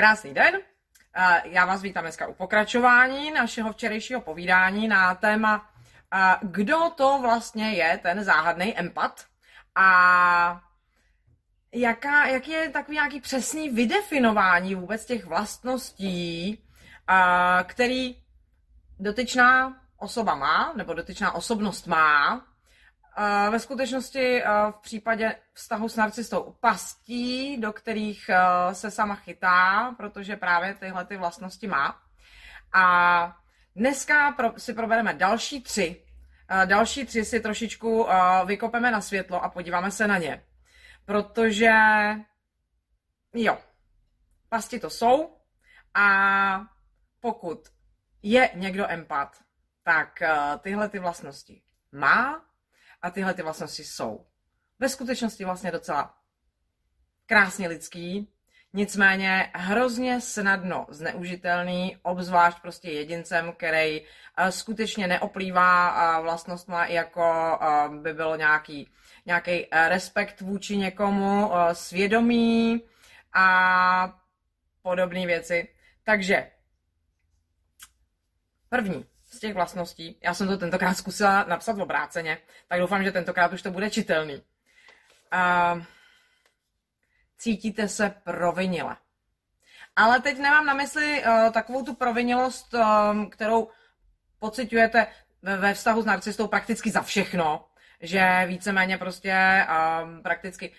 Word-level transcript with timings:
Krásný 0.00 0.34
den. 0.34 0.54
Eh, 1.14 1.42
Já 1.44 1.66
vás 1.66 1.82
vítám 1.82 2.04
dneska 2.04 2.26
u 2.26 2.34
pokračování 2.34 3.30
našeho 3.30 3.72
včerejšího 3.72 4.20
povídání 4.20 4.88
na 4.88 5.14
téma, 5.14 5.70
eh, 6.14 6.36
kdo 6.42 6.90
to 6.96 7.18
vlastně 7.22 7.72
je 7.72 7.98
ten 7.98 8.24
záhadný 8.24 8.78
empat 8.78 9.24
a 9.74 10.60
jaká, 11.72 12.26
jaký 12.26 12.50
je 12.50 12.68
takový 12.70 12.94
nějaký 12.94 13.20
přesný 13.20 13.68
vydefinování 13.68 14.74
vůbec 14.74 15.04
těch 15.04 15.26
vlastností, 15.26 16.58
eh, 17.10 17.64
který 17.64 18.16
dotyčná 18.98 19.80
osoba 19.98 20.34
má, 20.34 20.72
nebo 20.76 20.94
dotyčná 20.94 21.32
osobnost 21.32 21.86
má, 21.86 22.46
ve 23.50 23.58
skutečnosti 23.58 24.42
v 24.70 24.78
případě 24.80 25.36
vztahu 25.52 25.88
s 25.88 25.96
narcistou 25.96 26.56
pastí, 26.60 27.56
do 27.56 27.72
kterých 27.72 28.30
se 28.72 28.90
sama 28.90 29.14
chytá, 29.14 29.94
protože 29.96 30.36
právě 30.36 30.74
tyhle 30.74 31.04
ty 31.04 31.16
vlastnosti 31.16 31.66
má. 31.66 32.02
A 32.72 33.36
dneska 33.76 34.36
si 34.56 34.74
probereme 34.74 35.14
další 35.14 35.62
tři. 35.62 36.06
Další 36.64 37.06
tři 37.06 37.24
si 37.24 37.40
trošičku 37.40 38.06
vykopeme 38.44 38.90
na 38.90 39.00
světlo 39.00 39.44
a 39.44 39.48
podíváme 39.48 39.90
se 39.90 40.06
na 40.06 40.18
ně. 40.18 40.44
Protože, 41.04 41.72
jo, 43.34 43.58
pasti 44.48 44.80
to 44.80 44.90
jsou 44.90 45.36
a 45.94 46.60
pokud 47.20 47.68
je 48.22 48.50
někdo 48.54 48.90
empat, 48.90 49.38
tak 49.82 50.22
tyhle 50.60 50.88
ty 50.88 50.98
vlastnosti 50.98 51.62
má 51.92 52.44
a 53.02 53.10
tyhle 53.10 53.34
ty 53.34 53.42
vlastnosti 53.42 53.84
jsou 53.84 54.26
ve 54.78 54.88
skutečnosti 54.88 55.44
vlastně 55.44 55.70
docela 55.70 56.14
krásně 57.26 57.68
lidský, 57.68 58.32
nicméně 58.72 59.50
hrozně 59.54 60.20
snadno 60.20 60.86
zneužitelný, 60.88 61.96
obzvlášť 62.02 62.60
prostě 62.62 62.90
jedincem, 62.90 63.52
který 63.52 64.00
uh, 64.00 64.06
skutečně 64.48 65.06
neoplývá 65.06 65.90
uh, 66.18 66.22
vlastnostma 66.22 66.86
jako 66.86 67.58
uh, 67.60 67.96
by 67.96 68.12
bylo 68.12 68.36
nějaký, 68.36 68.90
nějaký 69.26 69.66
respekt 69.72 70.40
vůči 70.40 70.76
někomu, 70.76 71.50
svědomí 71.72 72.82
a 73.32 74.20
podobné 74.82 75.26
věci. 75.26 75.68
Takže 76.04 76.50
první, 78.68 79.06
z 79.30 79.38
těch 79.38 79.54
vlastností. 79.54 80.18
Já 80.22 80.34
jsem 80.34 80.48
to 80.48 80.58
tentokrát 80.58 80.94
zkusila 80.94 81.44
napsat 81.44 81.76
v 81.76 81.80
obráceně, 81.80 82.38
tak 82.68 82.80
doufám, 82.80 83.04
že 83.04 83.12
tentokrát 83.12 83.52
už 83.52 83.62
to 83.62 83.70
bude 83.70 83.90
čitelný. 83.90 84.34
Uh, 84.34 85.82
cítíte 87.38 87.88
se 87.88 88.14
provinile. 88.24 88.96
Ale 89.96 90.20
teď 90.20 90.38
nemám 90.38 90.66
na 90.66 90.74
mysli 90.74 91.24
uh, 91.24 91.52
takovou 91.52 91.84
tu 91.84 91.94
provinilost, 91.94 92.74
um, 92.74 93.30
kterou 93.30 93.68
pocitujete 94.38 95.06
ve, 95.42 95.56
ve 95.56 95.74
vztahu 95.74 96.02
s 96.02 96.06
narcistou 96.06 96.46
prakticky 96.46 96.90
za 96.90 97.02
všechno, 97.02 97.66
že 98.00 98.44
víceméně 98.46 98.98
prostě 98.98 99.66
um, 100.02 100.22
prakticky 100.22 100.72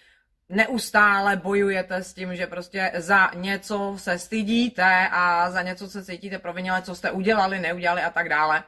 neustále 0.51 1.35
bojujete 1.35 2.03
s 2.03 2.13
tím, 2.13 2.35
že 2.35 2.47
prostě 2.47 2.91
za 2.95 3.31
něco 3.35 3.95
se 3.97 4.19
stydíte 4.19 5.07
a 5.11 5.51
za 5.51 5.61
něco 5.61 5.89
se 5.89 6.05
cítíte 6.05 6.39
provinile, 6.39 6.81
co 6.81 6.95
jste 6.95 7.11
udělali, 7.11 7.59
neudělali 7.59 8.01
a 8.01 8.09
tak 8.09 8.29
dále. 8.29 8.63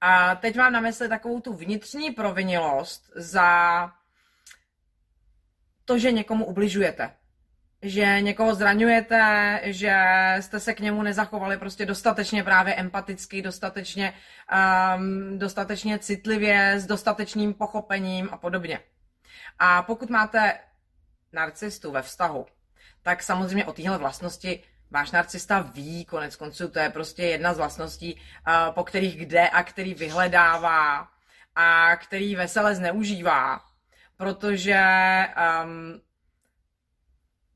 A 0.00 0.34
teď 0.34 0.56
mám 0.56 0.72
na 0.72 0.80
mysli 0.80 1.08
takovou 1.08 1.40
tu 1.40 1.52
vnitřní 1.52 2.10
provinilost 2.10 3.12
za 3.14 3.92
to, 5.84 5.98
že 5.98 6.12
někomu 6.12 6.44
ubližujete. 6.44 7.10
Že 7.82 8.20
někoho 8.20 8.54
zraňujete, 8.54 9.60
že 9.64 9.96
jste 10.40 10.60
se 10.60 10.74
k 10.74 10.80
němu 10.80 11.02
nezachovali 11.02 11.56
prostě 11.56 11.86
dostatečně 11.86 12.44
právě 12.44 12.74
empaticky, 12.74 13.42
dostatečně, 13.42 14.14
um, 14.96 15.38
dostatečně 15.38 15.98
citlivě, 15.98 16.72
s 16.76 16.86
dostatečným 16.86 17.54
pochopením 17.54 18.28
a 18.32 18.36
podobně. 18.36 18.80
A 19.58 19.82
pokud 19.82 20.10
máte 20.10 20.58
narcistu 21.32 21.92
ve 21.92 22.02
vztahu, 22.02 22.46
tak 23.02 23.22
samozřejmě 23.22 23.64
o 23.64 23.72
téhle 23.72 23.98
vlastnosti 23.98 24.62
váš 24.90 25.10
narcista 25.10 25.60
ví, 25.60 26.04
konec 26.04 26.36
konců 26.36 26.68
to 26.68 26.78
je 26.78 26.90
prostě 26.90 27.22
jedna 27.22 27.54
z 27.54 27.56
vlastností, 27.56 28.20
po 28.70 28.84
kterých 28.84 29.16
jde 29.16 29.48
a 29.48 29.62
který 29.62 29.94
vyhledává 29.94 31.08
a 31.54 31.96
který 31.96 32.36
vesele 32.36 32.74
zneužívá, 32.74 33.60
protože 34.16 34.82
um, 35.64 36.00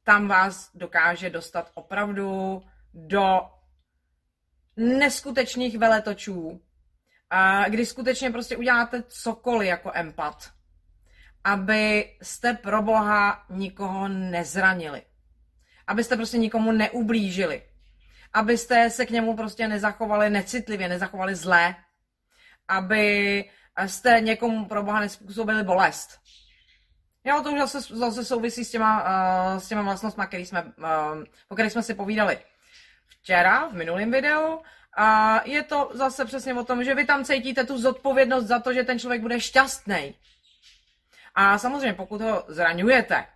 tam 0.05 0.29
vás 0.29 0.71
dokáže 0.75 1.31
dostat 1.31 1.71
opravdu 1.75 2.63
do 2.95 3.41
neskutečných 4.77 5.79
veletočů, 5.79 6.63
kdy 7.69 7.87
skutečně 7.87 8.31
prostě 8.31 8.57
uděláte 8.57 9.03
cokoliv 9.03 9.69
jako 9.69 9.91
empat, 9.95 10.51
abyste 11.45 12.55
pro 12.55 12.83
boha 12.83 13.45
nikoho 13.51 14.09
nezranili. 14.09 15.03
Abyste 15.87 16.17
prostě 16.17 16.39
nikomu 16.39 16.73
neublížili. 16.73 17.63
Abyste 18.33 18.91
se 18.91 19.07
k 19.07 19.11
němu 19.11 19.37
prostě 19.37 19.69
nezachovali 19.69 20.31
necitlivě, 20.31 20.89
nezachovali 20.89 21.35
zlé. 21.35 21.75
Aby 22.69 23.45
jste 23.87 24.21
někomu 24.21 24.65
pro 24.65 24.83
boha 24.83 25.01
nespůsobili 25.01 25.63
bolest. 25.63 26.21
Jo, 27.25 27.41
to 27.43 27.53
už 27.53 27.59
zase, 27.59 27.81
zase 27.81 28.25
souvisí 28.25 28.65
s 28.65 28.71
těma, 28.71 29.03
uh, 29.03 29.59
s 29.59 29.69
těma 29.69 29.83
vlastnostmi, 29.83 30.25
který 30.27 30.47
jsme, 30.47 30.63
uh, 30.63 31.25
o 31.49 31.55
kterých 31.55 31.73
jsme 31.73 31.83
si 31.83 31.95
povídali 31.95 32.39
včera, 33.09 33.69
v 33.69 33.73
minulém 33.73 34.11
videu. 34.11 34.63
A 34.97 35.41
je 35.45 35.63
to 35.63 35.91
zase 35.95 36.25
přesně 36.25 36.55
o 36.55 36.65
tom, 36.65 36.85
že 36.85 36.95
vy 36.95 37.07
tam 37.07 37.25
cítíte 37.25 37.65
tu 37.65 37.79
zodpovědnost 37.79 38.45
za 38.45 38.59
to, 38.59 38.73
že 38.73 38.85
ten 38.85 38.99
člověk 38.99 39.23
bude 39.23 39.41
šťastný. 39.41 40.15
A 41.35 41.59
samozřejmě, 41.59 41.93
pokud 41.93 42.21
ho 42.21 42.45
zraňujete, 42.49 43.27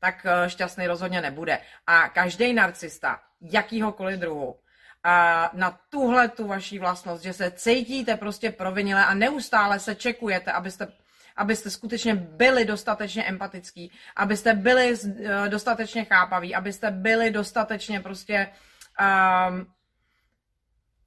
tak 0.00 0.26
eh, 0.26 0.50
šťastný 0.50 0.86
rozhodně 0.86 1.20
nebude. 1.20 1.58
A 1.86 2.08
každý 2.08 2.52
narcista, 2.52 3.20
jakýhokoliv 3.40 4.20
druhu, 4.20 4.56
a 5.04 5.50
na 5.52 5.80
tuhle 5.88 6.28
tu 6.28 6.46
vaší 6.46 6.78
vlastnost, 6.78 7.22
že 7.22 7.32
se 7.32 7.50
cítíte 7.50 8.16
prostě 8.16 8.50
provinile 8.50 9.04
a 9.04 9.14
neustále 9.14 9.80
se 9.80 9.94
čekujete, 9.94 10.52
abyste, 10.52 10.88
abyste 11.36 11.70
skutečně 11.70 12.14
byli 12.14 12.64
dostatečně 12.64 13.24
empatický, 13.24 13.92
abyste 14.16 14.54
byli 14.54 14.92
uh, 14.92 15.48
dostatečně 15.48 16.04
chápaví, 16.04 16.54
abyste 16.54 16.90
byli 16.90 17.30
dostatečně 17.30 18.00
prostě 18.00 18.48
um, 18.48 19.66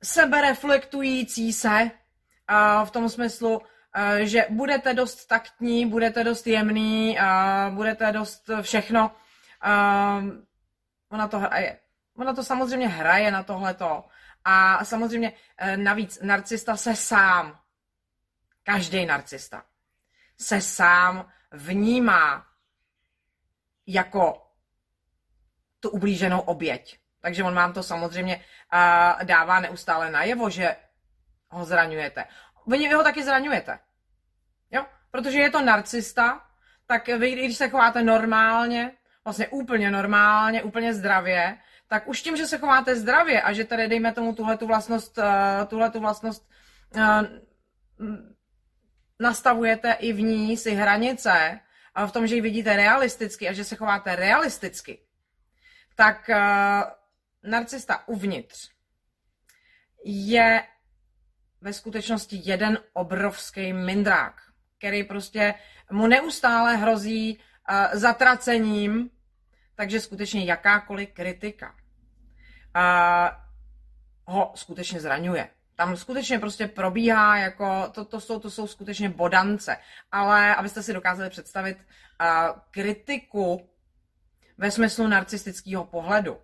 sebereflektující 0.03 1.53
se 1.53 1.81
uh, 1.81 2.85
v 2.85 2.91
tom 2.91 3.09
smyslu, 3.09 3.61
Eh, 3.61 3.76
že 4.23 4.45
budete 4.49 4.93
dost 4.93 5.25
taktní, 5.25 5.85
budete 5.85 6.23
dost 6.23 6.47
jemný, 6.47 7.17
budete 7.69 8.11
dost 8.11 8.49
všechno. 8.61 9.11
Eh, 9.63 10.21
ona 11.09 11.27
to 11.27 11.39
hraje. 11.39 11.79
Ona 12.17 12.33
to 12.33 12.43
samozřejmě 12.43 12.87
hraje 12.87 13.31
na 13.31 13.43
tohleto. 13.43 14.05
A 14.45 14.85
samozřejmě 14.85 15.33
eh, 15.57 15.77
navíc 15.77 16.21
narcista 16.21 16.77
se 16.77 16.95
sám, 16.95 17.59
každý 18.63 19.05
narcista, 19.05 19.63
se 20.37 20.61
sám 20.61 21.31
vnímá 21.51 22.45
jako 23.87 24.51
tu 25.79 25.89
ublíženou 25.89 26.39
oběť. 26.39 26.99
Takže 27.21 27.43
on 27.43 27.55
vám 27.55 27.73
to 27.73 27.83
samozřejmě 27.83 28.45
dává 29.23 29.59
neustále 29.59 30.11
najevo, 30.11 30.49
že 30.49 30.75
ho 31.49 31.65
zraňujete. 31.65 32.25
Vy 32.67 32.93
ho 32.93 33.03
taky 33.03 33.23
zraňujete. 33.23 33.79
Jo? 34.71 34.85
Protože 35.11 35.39
je 35.39 35.49
to 35.49 35.61
narcista, 35.61 36.41
tak 36.85 37.07
vy, 37.07 37.31
když 37.31 37.57
se 37.57 37.69
chováte 37.69 38.03
normálně, 38.03 38.91
vlastně 39.23 39.47
úplně 39.47 39.91
normálně, 39.91 40.63
úplně 40.63 40.93
zdravě, 40.93 41.57
tak 41.87 42.07
už 42.07 42.21
tím, 42.21 42.37
že 42.37 42.47
se 42.47 42.57
chováte 42.57 42.95
zdravě 42.95 43.41
a 43.41 43.53
že 43.53 43.65
tady 43.65 43.87
dejme 43.87 44.13
tomu 44.13 44.33
tuhle 44.33 44.57
tu 44.57 44.67
vlastnost, 44.67 45.17
eh, 45.17 45.65
tuhle 45.65 45.91
tu 45.91 45.99
vlastnost 45.99 46.49
eh, 46.95 47.23
nastavujete 49.19 49.91
i 49.91 50.13
v 50.13 50.21
ní 50.21 50.57
si 50.57 50.71
hranice 50.71 51.59
a 51.95 52.05
v 52.05 52.11
tom, 52.11 52.27
že 52.27 52.35
ji 52.35 52.41
vidíte 52.41 52.75
realisticky 52.75 53.49
a 53.49 53.53
že 53.53 53.63
se 53.63 53.75
chováte 53.75 54.15
realisticky, 54.15 54.99
tak 55.95 56.29
uh, 56.29 57.51
narcista 57.51 58.07
uvnitř 58.07 58.71
je 60.05 60.63
ve 61.61 61.73
skutečnosti 61.73 62.41
jeden 62.43 62.79
obrovský 62.93 63.73
mindrák 63.73 64.41
který 64.77 65.03
prostě 65.03 65.53
mu 65.91 66.07
neustále 66.07 66.75
hrozí 66.75 67.37
uh, 67.37 67.99
zatracením, 67.99 69.09
takže 69.75 70.01
skutečně 70.01 70.45
jakákoliv 70.45 71.09
kritika 71.13 71.75
uh, 72.75 73.29
ho 74.25 74.51
skutečně 74.55 74.99
zraňuje. 74.99 75.49
Tam 75.75 75.97
skutečně 75.97 76.39
prostě 76.39 76.67
probíhá 76.67 77.37
jako, 77.37 77.89
to, 77.91 78.05
to, 78.05 78.19
jsou, 78.19 78.39
to 78.39 78.51
jsou 78.51 78.67
skutečně 78.67 79.09
bodance. 79.09 79.77
Ale 80.11 80.55
abyste 80.55 80.83
si 80.83 80.93
dokázali 80.93 81.29
představit 81.29 81.77
uh, 81.77 82.59
kritiku 82.71 83.69
ve 84.57 84.71
smyslu 84.71 85.07
narcistického 85.07 85.85
pohledu, 85.85 86.37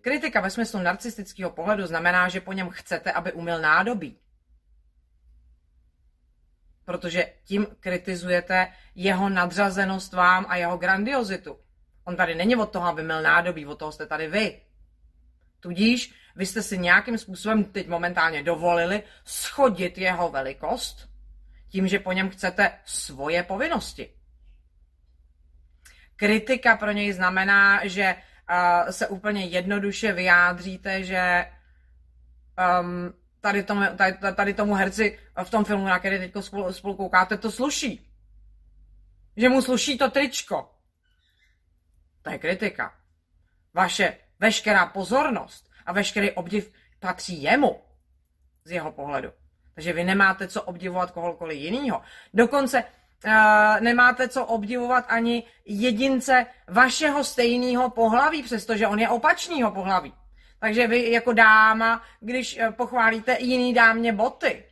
kritika 0.00 0.40
ve 0.40 0.50
smyslu 0.50 0.80
narcistického 0.80 1.50
pohledu 1.50 1.86
znamená, 1.86 2.28
že 2.28 2.40
po 2.40 2.52
něm 2.52 2.70
chcete, 2.70 3.12
aby 3.12 3.32
umil 3.32 3.60
nádobí. 3.60 4.18
Protože 6.84 7.32
tím 7.44 7.66
kritizujete 7.80 8.72
jeho 8.94 9.28
nadřazenost 9.28 10.12
vám 10.12 10.46
a 10.48 10.56
jeho 10.56 10.78
grandiozitu. 10.78 11.58
On 12.04 12.16
tady 12.16 12.34
není 12.34 12.56
od 12.56 12.72
toho, 12.72 12.86
aby 12.86 13.02
měl 13.02 13.22
nádobí, 13.22 13.66
od 13.66 13.78
toho 13.78 13.92
jste 13.92 14.06
tady 14.06 14.28
vy. 14.28 14.60
Tudíž 15.60 16.14
vy 16.36 16.46
jste 16.46 16.62
si 16.62 16.78
nějakým 16.78 17.18
způsobem 17.18 17.64
teď 17.64 17.88
momentálně 17.88 18.42
dovolili 18.42 19.02
schodit 19.24 19.98
jeho 19.98 20.30
velikost 20.30 21.08
tím, 21.68 21.88
že 21.88 21.98
po 21.98 22.12
něm 22.12 22.30
chcete 22.30 22.72
svoje 22.84 23.42
povinnosti. 23.42 24.14
Kritika 26.16 26.76
pro 26.76 26.92
něj 26.92 27.12
znamená, 27.12 27.86
že 27.86 28.14
uh, 28.14 28.90
se 28.90 29.08
úplně 29.08 29.44
jednoduše 29.44 30.12
vyjádříte, 30.12 31.04
že 31.04 31.46
um, 32.80 33.14
tady, 33.44 33.62
tomu, 33.62 33.82
tady, 33.96 34.16
tady 34.34 34.54
tomu 34.54 34.74
herci 34.74 35.18
v 35.44 35.50
tom 35.50 35.64
filmu, 35.64 35.84
na 35.84 35.98
který 35.98 36.18
teď 36.18 36.32
spolu, 36.40 36.72
spolu 36.72 36.96
koukáte, 36.96 37.36
to 37.36 37.50
sluší. 37.50 38.08
Že 39.36 39.48
mu 39.48 39.62
sluší 39.62 39.98
to 39.98 40.10
tričko. 40.10 40.70
To 42.22 42.30
je 42.30 42.38
kritika. 42.38 42.94
Vaše 43.74 44.18
veškerá 44.40 44.86
pozornost 44.86 45.70
a 45.86 45.92
veškerý 45.92 46.30
obdiv 46.30 46.72
patří 47.00 47.42
jemu 47.42 47.82
z 48.64 48.70
jeho 48.70 48.92
pohledu. 48.92 49.32
Takže 49.74 49.92
vy 49.92 50.04
nemáte 50.04 50.48
co 50.48 50.62
obdivovat 50.62 51.10
kohokoliv 51.10 51.58
jiného. 51.58 52.02
Dokonce 52.34 52.84
uh, 52.84 53.32
nemáte 53.80 54.28
co 54.28 54.46
obdivovat 54.46 55.04
ani 55.08 55.44
jedince 55.64 56.46
vašeho 56.68 57.24
stejného 57.24 57.90
pohlaví, 57.90 58.42
přestože 58.42 58.86
on 58.86 58.98
je 58.98 59.08
opačného 59.08 59.70
pohlaví. 59.70 60.14
Takže 60.64 60.86
vy 60.86 61.10
jako 61.10 61.32
dáma, 61.32 62.02
když 62.20 62.58
eh, 62.58 62.70
pochválíte 62.70 63.36
jiný 63.40 63.74
dámě 63.74 64.12
boty, 64.12 64.64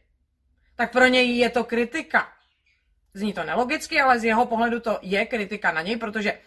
tak 0.77 0.93
pro 0.93 1.07
něj 1.07 1.37
je 1.39 1.51
to 1.51 1.65
kritika. 1.65 2.33
Zní 3.15 3.33
to 3.33 3.45
nelogicky, 3.45 4.01
ale 4.01 4.19
z 4.19 4.25
jeho 4.25 4.47
pohledu 4.47 4.81
to 4.81 4.99
je 5.03 5.27
kritika 5.27 5.73
na 5.73 5.83
něj, 5.83 5.97
protože 5.97 6.39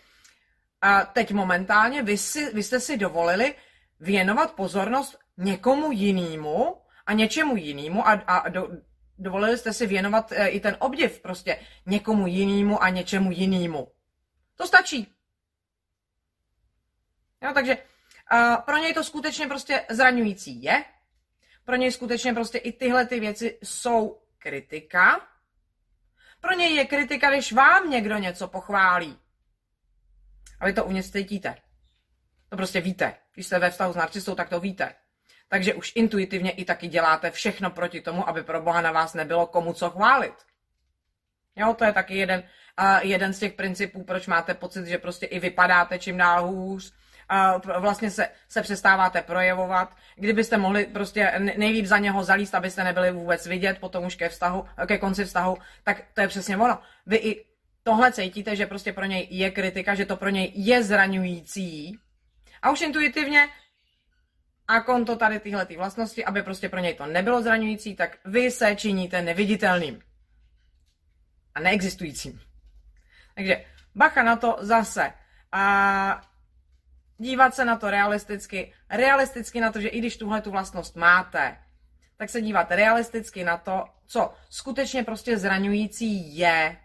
a 0.82 1.06
teď 1.06 1.32
momentálně 1.32 2.04
vy, 2.04 2.18
si, 2.18 2.54
vy 2.54 2.64
jste 2.64 2.80
si 2.80 2.98
dovolili 2.98 3.56
věnovat 4.00 4.54
pozornost 4.54 5.20
někomu 5.38 5.92
jinému 5.92 6.82
a 7.06 7.14
něčemu 7.14 7.56
jinému 7.56 8.08
a, 8.08 8.12
a 8.12 8.50
do, 8.50 8.70
dovolili 9.18 9.58
jste 9.58 9.74
si 9.74 9.88
věnovat 9.88 10.32
e, 10.32 10.48
i 10.48 10.60
ten 10.60 10.78
obdiv 10.80 11.22
prostě 11.22 11.60
někomu 11.86 12.28
jinému 12.28 12.84
a 12.84 12.90
něčemu 12.90 13.32
jinému. 13.32 13.88
To 14.56 14.68
stačí. 14.68 15.08
Jo, 17.44 17.52
takže 17.54 17.78
pro 18.66 18.78
něj 18.78 18.94
to 18.94 19.04
skutečně 19.04 19.48
prostě 19.48 19.86
zraňující 19.90 20.64
je. 20.64 20.86
Pro 21.64 21.76
něj 21.76 21.92
skutečně 21.92 22.34
prostě 22.34 22.58
i 22.58 22.72
tyhle 22.72 23.06
ty 23.06 23.20
věci 23.20 23.60
jsou 23.64 24.22
kritika. 24.38 25.28
Pro 26.42 26.54
něj 26.54 26.76
je 26.76 26.86
kritika, 26.86 27.32
když 27.32 27.52
vám 27.52 27.90
někdo 27.90 28.18
něco 28.18 28.48
pochválí. 28.48 29.20
A 30.60 30.66
vy 30.66 30.74
to 30.74 30.86
uvnitř 30.86 31.12
cítíte. 31.12 31.56
To 32.50 32.58
prostě 32.58 32.82
víte. 32.82 33.16
Když 33.34 33.46
jste 33.46 33.60
ve 33.60 33.70
vztahu 33.70 33.94
s 33.94 33.96
narcistou, 33.96 34.36
tak 34.36 34.50
to 34.50 34.60
víte. 34.60 34.96
Takže 35.48 35.74
už 35.74 35.92
intuitivně 35.96 36.52
i 36.52 36.66
taky 36.66 36.88
děláte 36.88 37.32
všechno 37.32 37.70
proti 37.70 38.02
tomu, 38.02 38.30
aby 38.30 38.44
pro 38.44 38.62
Boha 38.62 38.82
na 38.82 38.92
vás 38.92 39.14
nebylo 39.14 39.48
komu 39.48 39.74
co 39.74 39.90
chválit. 39.90 40.36
Jo, 41.56 41.74
to 41.74 41.86
je 41.86 41.94
taky 41.94 42.18
jeden, 42.18 42.44
uh, 42.80 43.00
jeden 43.02 43.34
z 43.34 43.40
těch 43.40 43.54
principů, 43.54 44.04
proč 44.04 44.28
máte 44.28 44.54
pocit, 44.54 44.86
že 44.86 44.98
prostě 44.98 45.26
i 45.26 45.40
vypadáte 45.40 46.00
čím 46.00 46.18
dál 46.18 46.48
hůř, 46.48 46.94
uh, 47.56 47.82
vlastně 47.82 48.12
se, 48.12 48.30
se 48.50 48.62
přestáváte 48.62 49.22
projevovat. 49.22 49.96
Kdybyste 50.16 50.58
mohli 50.58 50.86
prostě 50.86 51.32
nejlíp 51.58 51.86
za 51.86 51.98
něho 51.98 52.24
zalíst, 52.24 52.56
abyste 52.56 52.84
nebyli 52.84 53.12
vůbec 53.12 53.48
vidět 53.48 53.80
potom 53.80 54.06
už 54.06 54.16
ke 54.16 54.30
vztahu, 54.30 54.66
ke 54.88 54.98
konci 54.98 55.26
vztahu, 55.26 55.58
tak 55.84 56.02
to 56.14 56.22
je 56.22 56.28
přesně 56.28 56.58
ono. 56.58 56.80
Vy 57.06 57.16
i 57.16 57.46
tohle 57.84 58.12
cítíte, 58.12 58.56
že 58.56 58.66
prostě 58.66 58.94
pro 58.94 59.06
něj 59.06 59.28
je 59.32 59.52
kritika, 59.52 59.96
že 59.96 60.06
to 60.06 60.18
pro 60.18 60.30
něj 60.30 60.52
je 60.56 60.84
zraňující 60.84 62.00
a 62.62 62.72
už 62.72 62.82
intuitivně 62.82 63.48
a 64.68 64.82
konto 64.82 65.16
tady 65.16 65.40
tyhle 65.40 65.66
ty 65.66 65.78
vlastnosti, 65.78 66.26
aby 66.26 66.44
prostě 66.44 66.70
pro 66.70 66.80
něj 66.80 66.94
to 66.94 67.06
nebylo 67.06 67.42
zraňující, 67.42 67.96
tak 67.96 68.18
vy 68.26 68.52
se 68.52 68.76
činíte 68.76 69.22
neviditelným 69.22 70.02
a 71.56 71.60
neexistujícím. 71.60 72.42
Takže 73.36 73.66
bacha 73.96 74.24
na 74.24 74.36
to 74.36 74.58
zase. 74.60 75.14
A 75.52 76.22
dívat 77.18 77.56
se 77.56 77.66
na 77.66 77.78
to 77.78 77.90
realisticky. 77.90 78.74
Realisticky 78.90 79.60
na 79.60 79.72
to, 79.72 79.82
že 79.82 79.88
i 79.88 80.00
když 80.00 80.18
tuhle 80.18 80.42
tu 80.42 80.52
vlastnost 80.52 80.96
máte, 80.96 81.58
tak 82.18 82.30
se 82.30 82.42
dívat 82.42 82.72
realisticky 82.72 83.44
na 83.44 83.58
to, 83.58 83.86
co 84.06 84.34
skutečně 84.50 85.04
prostě 85.04 85.38
zraňující 85.38 86.38
je, 86.38 86.78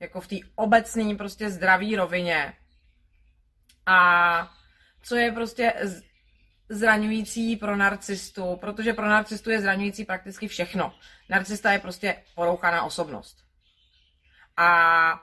jako 0.00 0.20
v 0.20 0.26
té 0.26 0.36
obecné 0.54 1.14
prostě 1.14 1.50
zdraví 1.50 1.96
rovině. 1.96 2.52
A 3.86 4.50
co 5.02 5.16
je 5.16 5.32
prostě 5.32 5.72
zraňující 6.68 7.56
pro 7.56 7.76
narcistu, 7.76 8.56
protože 8.56 8.92
pro 8.92 9.08
narcistu 9.08 9.50
je 9.50 9.60
zraňující 9.60 10.04
prakticky 10.04 10.48
všechno. 10.48 10.94
Narcista 11.28 11.72
je 11.72 11.78
prostě 11.78 12.22
porouchaná 12.34 12.82
osobnost. 12.82 13.44
A 14.56 15.22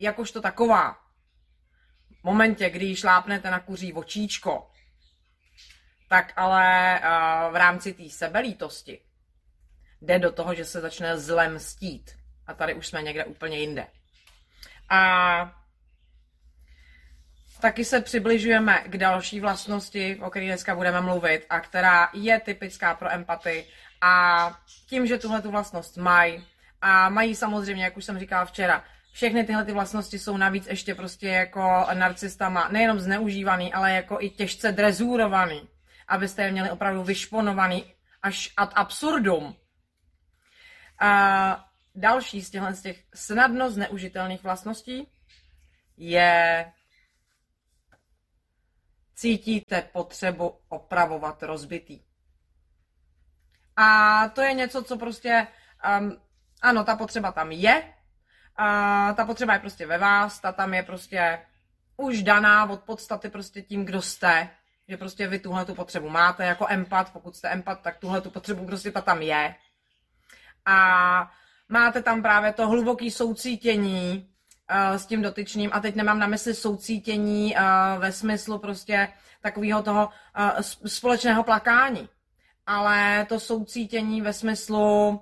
jakožto 0.00 0.40
taková, 0.40 0.96
v 2.22 2.24
momentě, 2.24 2.70
kdy 2.70 2.96
šlápnete 2.96 3.50
na 3.50 3.60
kuří 3.60 3.92
očíčko, 3.92 4.70
tak 6.08 6.32
ale 6.36 7.00
uh, 7.00 7.52
v 7.52 7.56
rámci 7.56 7.92
té 7.92 8.08
sebelítosti 8.08 9.00
jde 10.00 10.18
do 10.18 10.32
toho, 10.32 10.54
že 10.54 10.64
se 10.64 10.80
začne 10.80 11.18
zlem 11.18 11.58
stít. 11.58 12.10
A 12.46 12.54
tady 12.54 12.74
už 12.74 12.86
jsme 12.86 13.02
někde 13.02 13.24
úplně 13.24 13.58
jinde. 13.58 13.86
A 14.88 15.62
taky 17.60 17.84
se 17.84 18.00
přibližujeme 18.00 18.84
k 18.86 18.96
další 18.96 19.40
vlastnosti, 19.40 20.18
o 20.22 20.30
které 20.30 20.46
dneska 20.46 20.74
budeme 20.74 21.00
mluvit 21.00 21.46
a 21.50 21.60
která 21.60 22.10
je 22.12 22.40
typická 22.40 22.94
pro 22.94 23.12
empatii. 23.12 23.68
A 24.00 24.60
tím, 24.86 25.06
že 25.06 25.18
tuhle 25.18 25.42
tu 25.42 25.50
vlastnost 25.50 25.96
mají, 25.96 26.46
a 26.80 27.08
mají 27.08 27.34
samozřejmě, 27.34 27.84
jak 27.84 27.96
už 27.96 28.04
jsem 28.04 28.18
říkala 28.18 28.44
včera, 28.44 28.84
všechny 29.12 29.44
tyhle 29.44 29.64
ty 29.64 29.72
vlastnosti 29.72 30.18
jsou 30.18 30.36
navíc 30.36 30.66
ještě 30.66 30.94
prostě 30.94 31.28
jako 31.28 31.86
narcistama 31.94 32.68
nejenom 32.68 33.00
zneužívaný, 33.00 33.72
ale 33.72 33.92
jako 33.92 34.20
i 34.20 34.30
těžce 34.30 34.72
drezúrovaný, 34.72 35.68
abyste 36.08 36.42
je 36.42 36.52
měli 36.52 36.70
opravdu 36.70 37.02
vyšponovaný 37.02 37.94
až 38.22 38.52
ad 38.56 38.72
absurdum. 38.74 39.56
A 40.98 41.64
další 41.94 42.42
z 42.42 42.50
těchto 42.50 42.72
z 42.72 42.82
těch 42.82 43.04
snadno 43.14 43.70
zneužitelných 43.70 44.42
vlastností 44.42 45.08
je 45.96 46.72
cítíte 49.14 49.82
potřebu 49.82 50.58
opravovat 50.68 51.42
rozbitý. 51.42 52.00
A 53.76 54.28
to 54.28 54.40
je 54.40 54.52
něco, 54.52 54.84
co 54.84 54.98
prostě, 54.98 55.46
um, 56.00 56.20
ano, 56.62 56.84
ta 56.84 56.96
potřeba 56.96 57.32
tam 57.32 57.52
je, 57.52 57.94
a 58.56 59.12
ta 59.12 59.26
potřeba 59.26 59.52
je 59.52 59.58
prostě 59.58 59.86
ve 59.86 59.98
vás, 59.98 60.40
ta 60.40 60.52
tam 60.52 60.74
je 60.74 60.82
prostě 60.82 61.38
už 61.96 62.22
daná 62.22 62.70
od 62.70 62.80
podstaty 62.80 63.28
prostě 63.28 63.62
tím, 63.62 63.84
kdo 63.84 64.02
jste, 64.02 64.48
že 64.88 64.96
prostě 64.96 65.28
vy 65.28 65.38
tuhle 65.38 65.64
tu 65.64 65.74
potřebu 65.74 66.08
máte 66.08 66.44
jako 66.44 66.66
empat, 66.68 67.12
pokud 67.12 67.36
jste 67.36 67.48
empat, 67.48 67.80
tak 67.80 67.98
tuhle 67.98 68.20
tu 68.20 68.30
potřebu 68.30 68.66
prostě 68.66 68.92
ta 68.92 69.00
tam 69.00 69.22
je. 69.22 69.54
A 70.66 71.30
máte 71.68 72.02
tam 72.02 72.22
právě 72.22 72.52
to 72.52 72.68
hluboké 72.68 73.10
soucítění 73.10 74.28
uh, 74.70 74.96
s 74.96 75.06
tím 75.06 75.22
dotyčným 75.22 75.70
a 75.72 75.80
teď 75.80 75.94
nemám 75.94 76.18
na 76.18 76.26
mysli 76.26 76.54
soucítění 76.54 77.54
uh, 77.56 77.62
ve 78.00 78.12
smyslu 78.12 78.58
prostě 78.58 79.08
takového 79.40 79.82
toho 79.82 80.06
uh, 80.38 80.60
společného 80.86 81.42
plakání, 81.42 82.08
ale 82.66 83.26
to 83.28 83.40
soucítění 83.40 84.22
ve 84.22 84.32
smyslu 84.32 85.20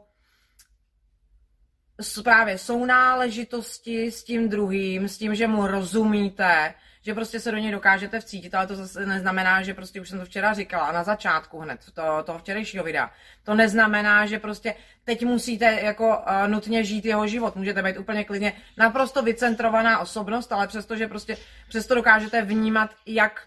právě 2.24 2.58
sounáležitosti 2.58 4.10
s 4.10 4.24
tím 4.24 4.48
druhým, 4.48 5.08
s 5.08 5.18
tím, 5.18 5.34
že 5.34 5.46
mu 5.46 5.66
rozumíte, 5.66 6.74
že 7.02 7.14
prostě 7.14 7.40
se 7.40 7.50
do 7.50 7.58
něj 7.58 7.72
dokážete 7.72 8.20
vcítit, 8.20 8.54
ale 8.54 8.66
to 8.66 8.76
zase 8.76 9.06
neznamená, 9.06 9.62
že 9.62 9.74
prostě 9.74 10.00
už 10.00 10.08
jsem 10.08 10.18
to 10.18 10.24
včera 10.24 10.54
říkala 10.54 10.92
na 10.92 11.04
začátku 11.04 11.58
hned 11.58 11.80
to, 11.94 12.02
toho 12.24 12.38
včerejšího 12.38 12.84
videa. 12.84 13.10
To 13.44 13.54
neznamená, 13.54 14.26
že 14.26 14.38
prostě 14.38 14.74
teď 15.04 15.24
musíte 15.24 15.80
jako 15.82 16.08
uh, 16.08 16.48
nutně 16.48 16.84
žít 16.84 17.04
jeho 17.04 17.26
život. 17.26 17.56
Můžete 17.56 17.82
být 17.82 17.98
úplně 17.98 18.24
klidně 18.24 18.52
naprosto 18.76 19.22
vycentrovaná 19.22 19.98
osobnost, 19.98 20.52
ale 20.52 20.66
přesto, 20.68 20.96
že 20.96 21.08
prostě 21.08 21.36
přesto 21.68 21.94
dokážete 21.94 22.42
vnímat, 22.42 22.90
jak 23.06 23.46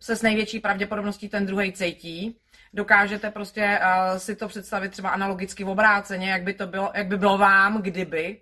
se 0.00 0.16
s 0.16 0.22
největší 0.22 0.60
pravděpodobností 0.60 1.28
ten 1.28 1.46
druhý 1.46 1.72
cítí, 1.72 2.36
dokážete 2.74 3.30
prostě 3.30 3.80
uh, 3.82 4.18
si 4.18 4.36
to 4.36 4.48
představit 4.48 4.88
třeba 4.88 5.10
analogicky 5.10 5.64
v 5.64 5.68
obráceně, 5.68 6.30
jak 6.30 6.42
by 6.42 6.54
to 6.54 6.66
bylo, 6.66 6.90
jak 6.94 7.06
by 7.06 7.18
bylo 7.18 7.38
vám, 7.38 7.82
kdyby. 7.82 8.40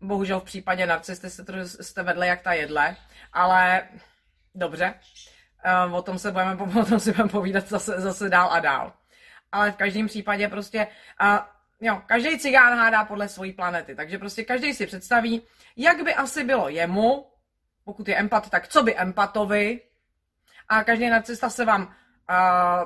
Bohužel 0.00 0.40
v 0.40 0.44
případě 0.44 0.86
narcisty 0.86 1.30
jste, 1.30 1.66
jste 1.66 2.02
vedle 2.02 2.26
jak 2.26 2.42
ta 2.42 2.52
jedle, 2.52 2.96
ale 3.32 3.88
dobře. 4.54 4.94
uh, 5.86 5.94
o 5.94 6.02
tom 6.02 6.18
se 6.18 6.32
budeme, 6.32 6.54
o 6.80 6.84
tom 6.84 7.00
si 7.00 7.12
budeme 7.12 7.28
povídat 7.28 7.68
zase, 7.68 8.00
zase 8.00 8.28
dál 8.28 8.48
a 8.52 8.60
dál. 8.60 8.92
Ale 9.52 9.72
v 9.72 9.76
každém 9.76 10.06
případě 10.06 10.48
prostě, 10.48 10.86
uh, 11.22 11.38
jo, 11.80 12.02
každý 12.06 12.38
cigán 12.38 12.78
hádá 12.78 13.04
podle 13.04 13.28
své 13.28 13.52
planety, 13.52 13.94
takže 13.94 14.18
prostě 14.18 14.44
každý 14.44 14.74
si 14.74 14.86
představí, 14.86 15.42
jak 15.76 16.04
by 16.04 16.14
asi 16.14 16.44
bylo 16.44 16.68
jemu, 16.68 17.26
pokud 17.84 18.08
je 18.08 18.16
empat, 18.16 18.50
tak 18.50 18.68
co 18.68 18.82
by 18.82 18.96
empatovi, 18.96 19.80
a 20.68 20.84
každý 20.84 21.08
narcista 21.10 21.50
se 21.50 21.64
vám 21.64 21.94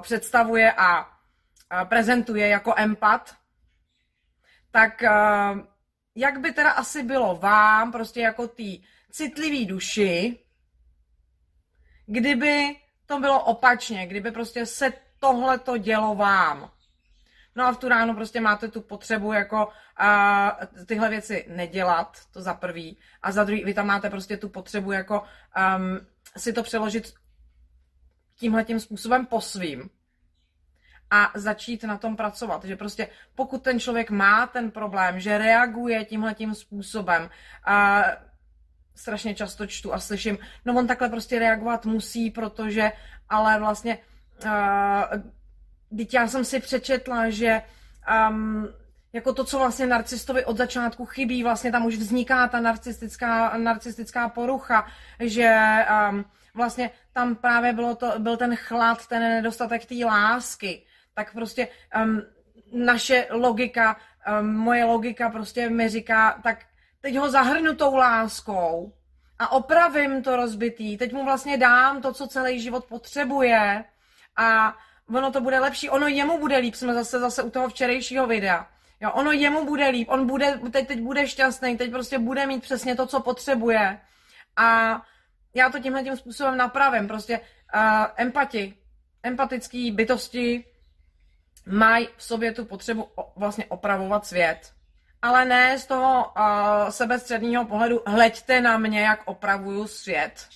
představuje 0.00 0.72
a 0.72 1.08
prezentuje 1.84 2.48
jako 2.48 2.74
empat, 2.76 3.34
tak 4.70 5.02
jak 6.14 6.40
by 6.40 6.52
teda 6.52 6.70
asi 6.70 7.02
bylo 7.02 7.36
vám, 7.36 7.92
prostě 7.92 8.20
jako 8.20 8.48
tý 8.48 8.82
citlivý 9.10 9.66
duši, 9.66 10.38
kdyby 12.06 12.76
to 13.06 13.20
bylo 13.20 13.44
opačně, 13.44 14.06
kdyby 14.06 14.30
prostě 14.30 14.66
se 14.66 14.92
tohle 15.18 15.58
to 15.58 15.76
dělo 15.76 16.14
vám. 16.14 16.70
No 17.56 17.66
a 17.66 17.72
v 17.72 17.76
tu 17.76 17.88
ránu 17.88 18.14
prostě 18.14 18.40
máte 18.40 18.68
tu 18.68 18.80
potřebu 18.80 19.32
jako 19.32 19.66
uh, 19.66 20.84
tyhle 20.86 21.08
věci 21.08 21.46
nedělat, 21.48 22.18
to 22.30 22.42
za 22.42 22.54
prvý. 22.54 22.98
A 23.22 23.32
za 23.32 23.44
druhý, 23.44 23.64
vy 23.64 23.74
tam 23.74 23.86
máte 23.86 24.10
prostě 24.10 24.36
tu 24.36 24.48
potřebu 24.48 24.92
jako 24.92 25.20
um, 25.76 26.06
si 26.36 26.52
to 26.52 26.62
přeložit 26.62 27.14
tímhle 28.42 28.64
tím 28.64 28.80
způsobem 28.80 29.26
po 29.26 29.40
svým 29.40 29.90
a 31.10 31.30
začít 31.34 31.84
na 31.84 31.98
tom 31.98 32.16
pracovat. 32.16 32.64
Že 32.64 32.76
prostě 32.76 33.08
pokud 33.34 33.62
ten 33.62 33.80
člověk 33.80 34.10
má 34.10 34.46
ten 34.46 34.70
problém, 34.70 35.20
že 35.20 35.38
reaguje 35.38 36.04
tímhle 36.04 36.34
tím 36.34 36.54
způsobem, 36.54 37.30
a 37.64 38.02
strašně 38.94 39.34
často 39.34 39.66
čtu 39.66 39.94
a 39.94 39.98
slyším, 39.98 40.38
no 40.64 40.74
on 40.74 40.86
takhle 40.86 41.08
prostě 41.08 41.38
reagovat 41.38 41.86
musí, 41.86 42.30
protože 42.30 42.92
ale 43.28 43.58
vlastně 43.58 43.98
uh, 44.44 45.22
já 46.12 46.28
jsem 46.28 46.44
si 46.44 46.60
přečetla, 46.60 47.30
že 47.30 47.62
um, 48.30 48.68
jako 49.12 49.32
to, 49.32 49.44
co 49.44 49.58
vlastně 49.58 49.86
narcistovi 49.86 50.44
od 50.44 50.56
začátku 50.56 51.06
chybí, 51.06 51.42
vlastně 51.42 51.72
tam 51.72 51.86
už 51.86 51.96
vzniká 51.96 52.48
ta 52.48 52.60
narcistická, 52.60 53.58
narcistická 53.58 54.28
porucha, 54.28 54.86
že 55.20 55.54
um, 56.10 56.24
vlastně 56.54 56.90
tam 57.12 57.36
právě 57.36 57.72
bylo 57.72 57.94
to, 57.94 58.12
byl 58.18 58.36
ten 58.36 58.56
chlad, 58.56 59.06
ten 59.06 59.22
nedostatek 59.22 59.84
té 59.84 59.94
lásky, 60.04 60.86
tak 61.14 61.32
prostě 61.32 61.68
um, 62.02 62.22
naše 62.72 63.26
logika, 63.30 63.96
um, 64.40 64.56
moje 64.56 64.84
logika 64.84 65.30
prostě 65.30 65.70
mi 65.70 65.88
říká, 65.88 66.40
tak 66.42 66.64
teď 67.00 67.16
ho 67.16 67.30
zahrnu 67.30 67.74
tou 67.74 67.96
láskou 67.96 68.92
a 69.38 69.52
opravím 69.52 70.22
to 70.22 70.36
rozbitý, 70.36 70.96
teď 70.96 71.12
mu 71.12 71.24
vlastně 71.24 71.56
dám 71.56 72.02
to, 72.02 72.12
co 72.12 72.26
celý 72.26 72.60
život 72.60 72.84
potřebuje 72.84 73.84
a 74.36 74.76
ono 75.14 75.32
to 75.32 75.40
bude 75.40 75.58
lepší, 75.58 75.90
ono 75.90 76.06
jemu 76.06 76.38
bude 76.38 76.56
líp, 76.56 76.74
jsme 76.74 76.94
zase 76.94 77.20
zase 77.20 77.42
u 77.42 77.50
toho 77.50 77.68
včerejšího 77.68 78.26
videa. 78.26 78.68
Jo, 79.00 79.10
ono 79.10 79.32
jemu 79.32 79.64
bude 79.64 79.88
líp, 79.88 80.08
on 80.10 80.26
bude, 80.26 80.60
teď, 80.70 80.88
teď 80.88 81.00
bude 81.00 81.28
šťastný, 81.28 81.76
teď 81.76 81.90
prostě 81.90 82.18
bude 82.18 82.46
mít 82.46 82.62
přesně 82.62 82.96
to, 82.96 83.06
co 83.06 83.20
potřebuje. 83.20 84.00
A 84.56 85.02
já 85.54 85.70
to 85.70 85.78
tímhle 85.78 86.04
tím 86.04 86.16
způsobem 86.16 86.56
napravím. 86.56 87.08
Prostě 87.08 87.40
uh, 87.74 88.06
empati, 88.16 88.74
empatický 89.22 89.90
bytosti 89.90 90.64
mají 91.66 92.08
v 92.16 92.22
sobě 92.22 92.52
tu 92.52 92.64
potřebu 92.64 93.08
o, 93.14 93.40
vlastně 93.40 93.64
opravovat 93.66 94.26
svět. 94.26 94.72
Ale 95.22 95.44
ne 95.44 95.78
z 95.78 95.86
toho 95.86 96.32
uh, 96.36 96.88
sebestředního 96.88 97.64
pohledu, 97.64 98.00
hleďte 98.06 98.60
na 98.60 98.78
mě, 98.78 99.00
jak 99.00 99.22
opravuju 99.24 99.86
svět. 99.86 100.48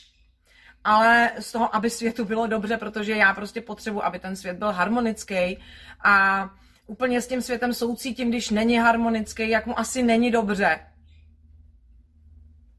Ale 0.85 1.33
z 1.39 1.53
toho, 1.53 1.77
aby 1.77 1.91
světu 1.91 2.25
bylo 2.25 2.47
dobře, 2.47 2.77
protože 2.77 3.17
já 3.17 3.35
prostě 3.35 3.61
potřebuji, 3.61 4.05
aby 4.05 4.19
ten 4.19 4.37
svět 4.37 4.57
byl 4.57 4.73
harmonický 4.73 5.59
a 6.05 6.49
úplně 6.87 7.21
s 7.21 7.27
tím 7.27 7.43
světem 7.43 7.75
soucítím, 7.75 8.29
když 8.29 8.51
není 8.51 8.79
harmonický, 8.79 9.49
jak 9.49 9.67
mu 9.67 9.79
asi 9.79 10.03
není 10.03 10.31
dobře. 10.31 10.79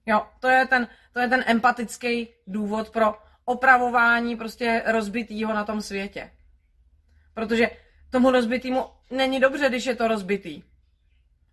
Jo, 0.06 0.26
to 0.40 0.48
je 0.48 0.68
ten, 0.68 0.88
to 1.18 1.22
je 1.22 1.30
ten 1.30 1.44
empatický 1.48 2.28
důvod 2.48 2.90
pro 2.90 3.16
opravování 3.46 4.36
prostě 4.36 4.84
rozbitýho 4.86 5.54
na 5.54 5.64
tom 5.64 5.82
světě. 5.82 6.32
Protože 7.34 7.70
tomu 8.10 8.32
rozbitýmu 8.32 8.86
není 9.12 9.40
dobře, 9.40 9.70
když 9.70 9.86
je 9.86 9.96
to 9.96 10.08
rozbitý. 10.08 10.64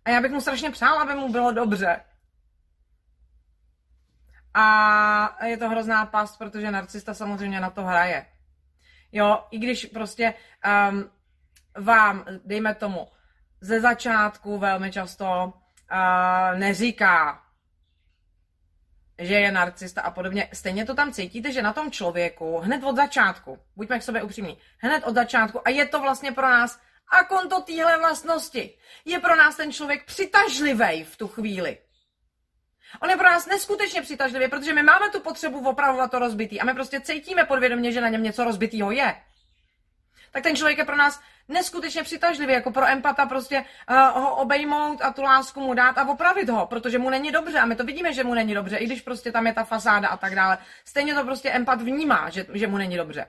A 0.05 0.09
já 0.09 0.21
bych 0.21 0.31
mu 0.31 0.41
strašně 0.41 0.71
přála, 0.71 1.01
aby 1.01 1.15
mu 1.15 1.31
bylo 1.31 1.51
dobře. 1.51 2.01
A 4.53 5.45
je 5.45 5.57
to 5.57 5.69
hrozná 5.69 6.05
past, 6.05 6.37
protože 6.37 6.71
narcista 6.71 7.13
samozřejmě 7.13 7.59
na 7.59 7.69
to 7.69 7.83
hraje. 7.83 8.25
Jo, 9.11 9.47
i 9.51 9.57
když 9.57 9.85
prostě 9.85 10.33
um, 10.91 11.09
vám, 11.85 12.25
dejme 12.45 12.75
tomu, 12.75 13.07
ze 13.61 13.81
začátku 13.81 14.57
velmi 14.57 14.91
často 14.91 15.53
uh, 15.91 16.59
neříká, 16.59 17.44
že 19.19 19.33
je 19.33 19.51
narcista 19.51 20.01
a 20.01 20.11
podobně, 20.11 20.49
stejně 20.53 20.85
to 20.85 20.95
tam 20.95 21.11
cítíte, 21.11 21.51
že 21.51 21.61
na 21.61 21.73
tom 21.73 21.91
člověku 21.91 22.57
hned 22.57 22.83
od 22.83 22.95
začátku, 22.95 23.59
buďme 23.75 23.99
k 23.99 24.03
sobě 24.03 24.23
upřímní, 24.23 24.57
hned 24.77 25.03
od 25.03 25.15
začátku, 25.15 25.61
a 25.65 25.69
je 25.69 25.85
to 25.85 25.99
vlastně 25.99 26.31
pro 26.31 26.49
nás 26.49 26.79
a 27.19 27.23
konto 27.23 27.61
téhle 27.61 27.97
vlastnosti, 27.97 28.77
je 29.05 29.19
pro 29.19 29.35
nás 29.35 29.55
ten 29.55 29.73
člověk 29.73 30.05
přitažlivý 30.05 31.03
v 31.03 31.17
tu 31.17 31.27
chvíli. 31.27 31.77
On 33.01 33.09
je 33.09 33.17
pro 33.17 33.25
nás 33.25 33.45
neskutečně 33.45 34.01
přitažlivý, 34.01 34.47
protože 34.47 34.73
my 34.73 34.83
máme 34.83 35.09
tu 35.09 35.19
potřebu 35.19 35.69
opravovat 35.69 36.11
to 36.11 36.19
rozbitý 36.19 36.61
a 36.61 36.65
my 36.65 36.73
prostě 36.73 36.99
cítíme 37.01 37.45
podvědomě, 37.45 37.91
že 37.91 38.01
na 38.01 38.09
něm 38.09 38.23
něco 38.23 38.43
rozbitýho 38.43 38.91
je. 38.91 39.15
Tak 40.35 40.43
ten 40.43 40.55
člověk 40.55 40.77
je 40.77 40.85
pro 40.85 40.95
nás 40.95 41.21
neskutečně 41.47 42.03
přitažlivý, 42.03 42.53
jako 42.53 42.71
pro 42.71 42.85
empata 42.85 43.25
prostě 43.25 43.65
uh, 43.89 43.95
ho 43.95 44.35
obejmout 44.35 45.01
a 45.01 45.13
tu 45.13 45.21
lásku 45.21 45.59
mu 45.59 45.73
dát 45.73 45.97
a 45.97 46.09
opravit 46.09 46.49
ho, 46.49 46.67
protože 46.67 46.99
mu 46.99 47.09
není 47.09 47.31
dobře 47.31 47.59
a 47.59 47.65
my 47.65 47.75
to 47.75 47.83
vidíme, 47.83 48.13
že 48.13 48.23
mu 48.23 48.33
není 48.33 48.53
dobře, 48.53 48.77
i 48.77 48.85
když 48.85 49.01
prostě 49.01 49.31
tam 49.31 49.47
je 49.47 49.53
ta 49.53 49.63
fasáda 49.63 50.07
a 50.07 50.17
tak 50.17 50.35
dále. 50.35 50.57
Stejně 50.85 51.15
to 51.15 51.23
prostě 51.23 51.51
empat 51.51 51.81
vnímá, 51.81 52.29
že, 52.29 52.45
že 52.53 52.67
mu 52.67 52.77
není 52.77 52.97
dobře. 52.97 53.27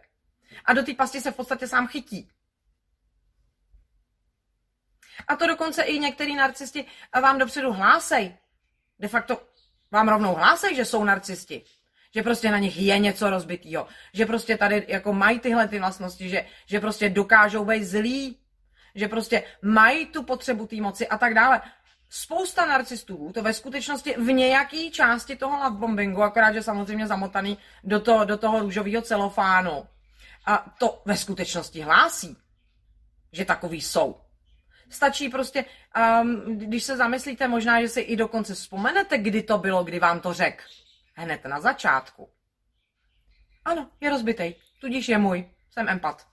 A 0.64 0.72
do 0.72 0.82
té 0.82 0.94
pasti 0.94 1.20
se 1.20 1.30
v 1.30 1.36
podstatě 1.36 1.68
sám 1.68 1.86
chytí. 1.86 2.28
A 5.28 5.36
to 5.36 5.46
dokonce 5.46 5.82
i 5.82 5.98
některý 5.98 6.36
narcisti 6.36 6.86
vám 7.22 7.38
dopředu 7.38 7.72
hlásej. 7.72 8.36
De 8.98 9.08
facto 9.08 9.42
vám 9.90 10.08
rovnou 10.08 10.34
hlásej, 10.34 10.76
že 10.76 10.84
jsou 10.84 11.04
narcisti 11.04 11.64
že 12.16 12.22
prostě 12.22 12.50
na 12.50 12.58
nich 12.58 12.78
je 12.78 12.98
něco 12.98 13.30
rozbitýho, 13.30 13.86
že 14.12 14.26
prostě 14.26 14.56
tady 14.56 14.84
jako 14.88 15.12
mají 15.12 15.38
tyhle 15.38 15.68
ty 15.68 15.78
vlastnosti, 15.78 16.28
že, 16.28 16.46
že 16.66 16.80
prostě 16.80 17.08
dokážou 17.08 17.64
být 17.64 17.84
zlí, 17.84 18.38
že 18.94 19.08
prostě 19.08 19.42
mají 19.62 20.06
tu 20.06 20.22
potřebu 20.22 20.66
té 20.66 20.76
moci 20.76 21.08
a 21.08 21.18
tak 21.18 21.34
dále. 21.34 21.60
Spousta 22.08 22.66
narcistů 22.66 23.32
to 23.34 23.42
ve 23.42 23.52
skutečnosti 23.52 24.14
v 24.18 24.32
nějaké 24.32 24.90
části 24.90 25.36
toho 25.36 25.56
lovebombingu, 25.56 26.22
akorát, 26.22 26.52
že 26.52 26.62
samozřejmě 26.62 27.06
zamotaný 27.06 27.58
do, 27.84 28.00
to, 28.00 28.24
do 28.24 28.36
toho 28.36 28.60
růžového 28.60 29.02
celofánu, 29.02 29.86
a 30.46 30.74
to 30.78 31.02
ve 31.04 31.16
skutečnosti 31.16 31.80
hlásí, 31.80 32.36
že 33.32 33.44
takový 33.44 33.80
jsou. 33.80 34.20
Stačí 34.90 35.28
prostě, 35.28 35.64
um, 36.22 36.58
když 36.58 36.84
se 36.84 36.96
zamyslíte, 36.96 37.48
možná, 37.48 37.80
že 37.80 37.88
si 37.88 38.00
i 38.00 38.16
dokonce 38.16 38.54
vzpomenete, 38.54 39.18
kdy 39.18 39.42
to 39.42 39.58
bylo, 39.58 39.84
kdy 39.84 39.98
vám 39.98 40.20
to 40.20 40.32
řekl 40.32 40.62
hned 41.16 41.44
na 41.44 41.60
začátku. 41.60 42.32
Ano, 43.64 43.90
je 44.00 44.10
rozbitej, 44.10 44.60
tudíž 44.80 45.08
je 45.08 45.18
můj, 45.18 45.50
jsem 45.70 45.88
empat. 45.88 46.26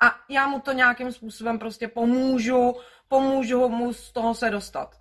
A 0.00 0.24
já 0.28 0.46
mu 0.46 0.60
to 0.60 0.72
nějakým 0.72 1.12
způsobem 1.12 1.58
prostě 1.58 1.88
pomůžu, 1.88 2.80
pomůžu 3.08 3.68
mu 3.68 3.92
z 3.92 4.12
toho 4.12 4.34
se 4.34 4.50
dostat. 4.50 5.00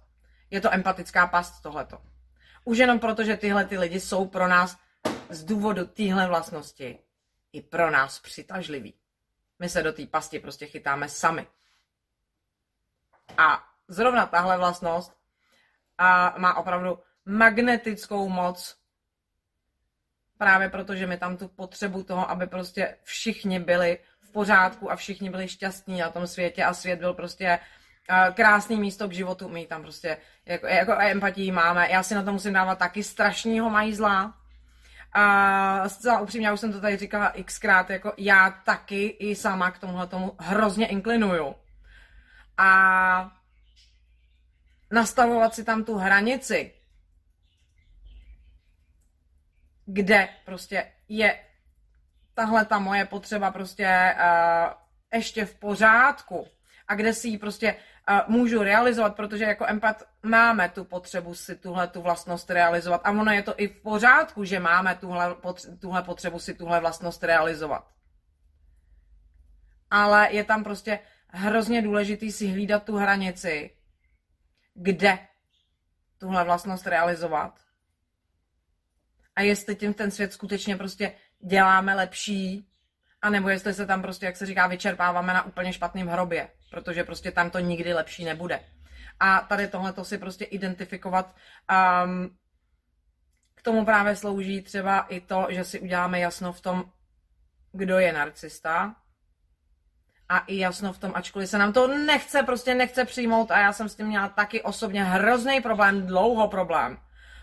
Je 0.49 0.61
to 0.61 0.73
empatická 0.73 1.27
past 1.27 1.63
tohleto. 1.63 2.01
Už 2.65 2.77
jenom 2.77 2.99
proto, 2.99 3.23
že 3.23 3.37
tyhle 3.37 3.65
ty 3.65 3.77
lidi 3.77 3.99
jsou 3.99 4.27
pro 4.27 4.47
nás 4.47 4.77
z 5.29 5.43
důvodu 5.43 5.85
téhle 5.85 6.27
vlastnosti 6.27 6.99
i 7.53 7.61
pro 7.61 7.91
nás 7.91 8.19
přitažliví. 8.19 8.99
My 9.59 9.69
se 9.69 9.83
do 9.83 9.93
té 9.93 10.05
pasti 10.05 10.39
prostě 10.39 10.65
chytáme 10.65 11.09
sami. 11.09 11.47
A 13.37 13.67
zrovna 13.87 14.25
tahle 14.25 14.57
vlastnost 14.57 15.17
a 15.97 16.35
má 16.37 16.57
opravdu 16.57 16.99
magnetickou 17.25 18.29
moc. 18.29 18.77
Právě 20.37 20.69
protože 20.69 21.07
my 21.07 21.17
tam 21.17 21.37
tu 21.37 21.47
potřebu 21.47 22.03
toho, 22.03 22.29
aby 22.29 22.47
prostě 22.47 22.97
všichni 23.03 23.59
byli 23.59 23.99
v 24.21 24.31
pořádku 24.31 24.91
a 24.91 24.95
všichni 24.95 25.29
byli 25.29 25.47
šťastní 25.47 25.99
na 25.99 26.09
tom 26.09 26.27
světě 26.27 26.63
a 26.63 26.73
svět 26.73 26.99
byl 26.99 27.13
prostě 27.13 27.59
krásný 28.33 28.75
místo 28.79 29.07
k 29.07 29.13
životu. 29.13 29.49
My 29.49 29.65
tam 29.65 29.81
prostě 29.81 30.17
jako, 30.45 30.67
jako 30.67 30.95
empatii 30.99 31.51
máme. 31.51 31.91
Já 31.91 32.03
si 32.03 32.15
na 32.15 32.23
to 32.23 32.33
musím 32.33 32.53
dávat 32.53 32.79
taky 32.79 33.03
strašného 33.03 33.69
majzla. 33.69 34.37
A 35.13 35.89
zcela 35.89 36.19
upřímně, 36.19 36.47
já 36.47 36.53
už 36.53 36.59
jsem 36.59 36.73
to 36.73 36.81
tady 36.81 36.97
říkala 36.97 37.33
xkrát, 37.45 37.89
jako 37.89 38.13
já 38.17 38.49
taky 38.49 39.07
i 39.07 39.35
sama 39.35 39.71
k 39.71 39.79
tomuhle 39.79 40.07
tomu 40.07 40.35
hrozně 40.39 40.87
inklinuju. 40.87 41.55
A 42.57 43.31
nastavovat 44.91 45.55
si 45.55 45.63
tam 45.63 45.83
tu 45.83 45.97
hranici, 45.97 46.73
kde 49.93 50.29
prostě 50.45 50.91
je 51.09 51.39
tahle 52.33 52.65
ta 52.65 52.79
moje 52.79 53.05
potřeba 53.05 53.51
prostě 53.51 54.15
uh, 54.15 54.73
ještě 55.13 55.45
v 55.45 55.55
pořádku 55.55 56.47
a 56.87 56.95
kde 56.95 57.13
si 57.13 57.27
ji 57.27 57.37
prostě 57.37 57.75
uh, 58.09 58.35
můžu 58.35 58.63
realizovat, 58.63 59.15
protože 59.15 59.43
jako 59.43 59.65
empat 59.67 60.03
máme 60.23 60.69
tu 60.69 60.83
potřebu 60.83 61.33
si 61.33 61.55
tuhle 61.55 61.87
tu 61.87 62.01
vlastnost 62.01 62.49
realizovat 62.49 63.01
a 63.03 63.11
ono 63.11 63.31
je 63.31 63.43
to 63.43 63.53
i 63.57 63.67
v 63.67 63.81
pořádku, 63.81 64.43
že 64.43 64.59
máme 64.59 64.95
tuhle, 64.95 65.35
tuhle 65.79 66.03
potřebu 66.03 66.39
si 66.39 66.53
tuhle 66.53 66.79
vlastnost 66.79 67.23
realizovat. 67.23 67.87
Ale 69.89 70.27
je 70.31 70.43
tam 70.43 70.63
prostě 70.63 70.99
hrozně 71.27 71.81
důležitý 71.81 72.31
si 72.31 72.47
hlídat 72.47 72.83
tu 72.83 72.97
hranici, 72.97 73.75
kde 74.73 75.19
tuhle 76.17 76.43
vlastnost 76.43 76.87
realizovat. 76.87 77.59
A 79.41 79.43
jestli 79.43 79.75
tím 79.75 79.93
ten 79.93 80.11
svět 80.11 80.33
skutečně 80.33 80.75
prostě 80.75 81.13
děláme 81.39 81.95
lepší, 81.95 82.67
anebo 83.21 83.49
jestli 83.49 83.73
se 83.73 83.85
tam 83.85 84.01
prostě, 84.01 84.25
jak 84.25 84.37
se 84.37 84.45
říká, 84.45 84.67
vyčerpáváme 84.67 85.33
na 85.33 85.45
úplně 85.45 85.73
špatném 85.73 86.07
hrobě, 86.07 86.47
protože 86.69 87.03
prostě 87.03 87.31
tam 87.31 87.49
to 87.49 87.59
nikdy 87.59 87.93
lepší 87.93 88.25
nebude. 88.25 88.59
A 89.19 89.39
tady 89.39 89.67
tohle 89.67 89.93
to 89.93 90.05
si 90.05 90.17
prostě 90.17 90.45
identifikovat 90.45 91.35
um, 92.05 92.37
k 93.55 93.61
tomu 93.61 93.85
právě 93.85 94.15
slouží 94.15 94.61
třeba 94.61 94.99
i 94.99 95.21
to, 95.21 95.47
že 95.49 95.63
si 95.63 95.79
uděláme 95.79 96.19
jasno 96.19 96.53
v 96.53 96.61
tom, 96.61 96.83
kdo 97.71 97.99
je 97.99 98.13
narcista, 98.13 98.95
a 100.29 100.39
i 100.39 100.57
jasno 100.57 100.93
v 100.93 100.97
tom, 100.97 101.11
ačkoliv 101.15 101.49
se 101.49 101.57
nám 101.57 101.73
to 101.73 101.87
nechce, 101.87 102.43
prostě 102.43 102.75
nechce 102.75 103.05
přijmout 103.05 103.51
a 103.51 103.59
já 103.59 103.73
jsem 103.73 103.89
s 103.89 103.95
tím 103.95 104.07
měla 104.07 104.29
taky 104.29 104.61
osobně 104.61 105.03
hrozný 105.03 105.61
problém, 105.61 106.07
dlouho 106.07 106.47
problém. 106.47 106.97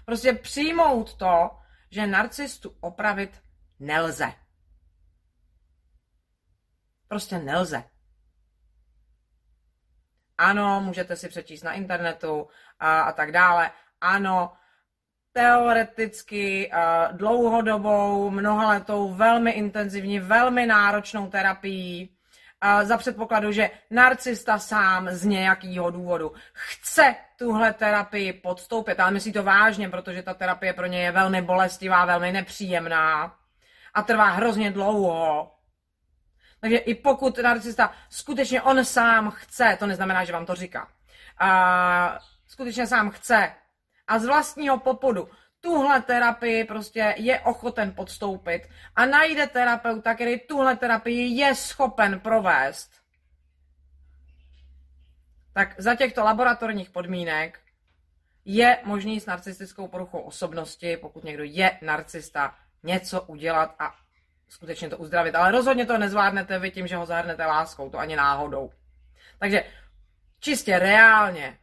Prostě 0.05 0.33
přijmout 0.33 1.15
to, 1.15 1.51
že 1.91 2.07
narcistu 2.07 2.77
opravit 2.81 3.43
nelze. 3.79 4.33
Prostě 7.09 7.39
nelze. 7.39 7.85
Ano, 10.39 10.81
můžete 10.81 11.17
si 11.17 11.29
přečíst 11.29 11.63
na 11.63 11.73
internetu 11.73 12.49
a, 12.79 13.01
a 13.01 13.13
tak 13.13 13.33
dále. 13.33 13.71
Ano, 14.01 14.53
teoreticky 15.33 16.71
uh, 16.73 17.17
dlouhodobou, 17.17 18.31
mnohaletou, 18.31 19.15
velmi 19.15 19.51
intenzivní, 19.51 20.21
velmi 20.21 20.67
náročnou 20.67 21.31
terapii 21.31 22.18
za 22.83 22.97
předpokladu, 22.97 23.53
že 23.53 23.71
narcista 23.91 24.59
sám 24.59 25.09
z 25.11 25.25
nějakého 25.25 25.91
důvodu 25.91 26.33
chce 26.53 27.15
tuhle 27.37 27.73
terapii 27.73 28.33
podstoupit, 28.33 29.01
ale 29.01 29.11
myslí 29.11 29.33
to 29.33 29.43
vážně, 29.43 29.89
protože 29.89 30.23
ta 30.23 30.35
terapie 30.35 30.73
pro 30.73 30.87
ně 30.87 31.03
je 31.03 31.13
velmi 31.13 31.43
bolestivá, 31.43 32.05
velmi 32.05 32.33
nepříjemná 32.33 33.35
a 33.95 34.03
trvá 34.03 34.25
hrozně 34.25 34.71
dlouho. 34.71 35.55
Takže 36.61 36.77
i 36.77 36.95
pokud 36.95 37.39
narcista 37.39 37.93
skutečně 38.11 38.63
on 38.63 38.85
sám 38.85 39.31
chce, 39.31 39.77
to 39.79 39.87
neznamená, 39.87 40.25
že 40.25 40.33
vám 40.33 40.47
to 40.47 40.55
říká, 40.55 40.89
a 41.39 42.19
skutečně 42.47 42.87
sám 42.87 43.11
chce 43.11 43.53
a 44.07 44.19
z 44.19 44.27
vlastního 44.27 44.79
popudu 44.79 45.29
tuhle 45.69 46.03
terapii 46.03 46.65
prostě 46.65 47.15
je 47.17 47.41
ochoten 47.41 47.95
podstoupit 47.95 48.69
a 48.97 49.07
najde 49.07 49.47
terapeuta, 49.47 50.15
který 50.15 50.41
tuhle 50.41 50.77
terapii 50.77 51.37
je 51.37 51.55
schopen 51.55 52.21
provést, 52.21 52.91
tak 55.53 55.75
za 55.81 55.95
těchto 55.95 56.25
laboratorních 56.25 56.91
podmínek 56.91 57.61
je 58.45 58.79
možný 58.85 59.21
s 59.21 59.27
narcistickou 59.27 59.89
poruchou 59.89 60.19
osobnosti, 60.21 60.97
pokud 60.97 61.25
někdo 61.25 61.45
je 61.45 61.79
narcista, 61.83 62.55
něco 62.83 63.23
udělat 63.23 63.75
a 63.79 63.95
skutečně 64.49 64.89
to 64.89 64.99
uzdravit. 64.99 65.35
Ale 65.35 65.51
rozhodně 65.51 65.87
to 65.87 65.99
nezvládnete 65.99 66.59
vy 66.59 66.71
tím, 66.71 66.87
že 66.87 66.97
ho 66.97 67.07
zahrnete 67.07 67.47
láskou, 67.47 67.91
to 67.91 67.99
ani 67.99 68.17
náhodou. 68.17 68.71
Takže 69.39 69.65
čistě 70.41 70.79
reálně, 70.79 71.59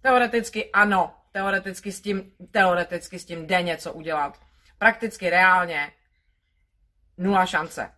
teoreticky 0.00 0.72
ano, 0.72 1.23
teoreticky 1.34 1.92
s 1.92 2.00
tím, 2.00 2.32
teoreticky 2.50 3.18
s 3.18 3.24
tím 3.24 3.46
jde 3.46 3.62
něco 3.62 3.92
udělat. 3.92 4.40
Prakticky, 4.78 5.30
reálně, 5.30 5.92
nula 7.18 7.46
šance. 7.46 7.90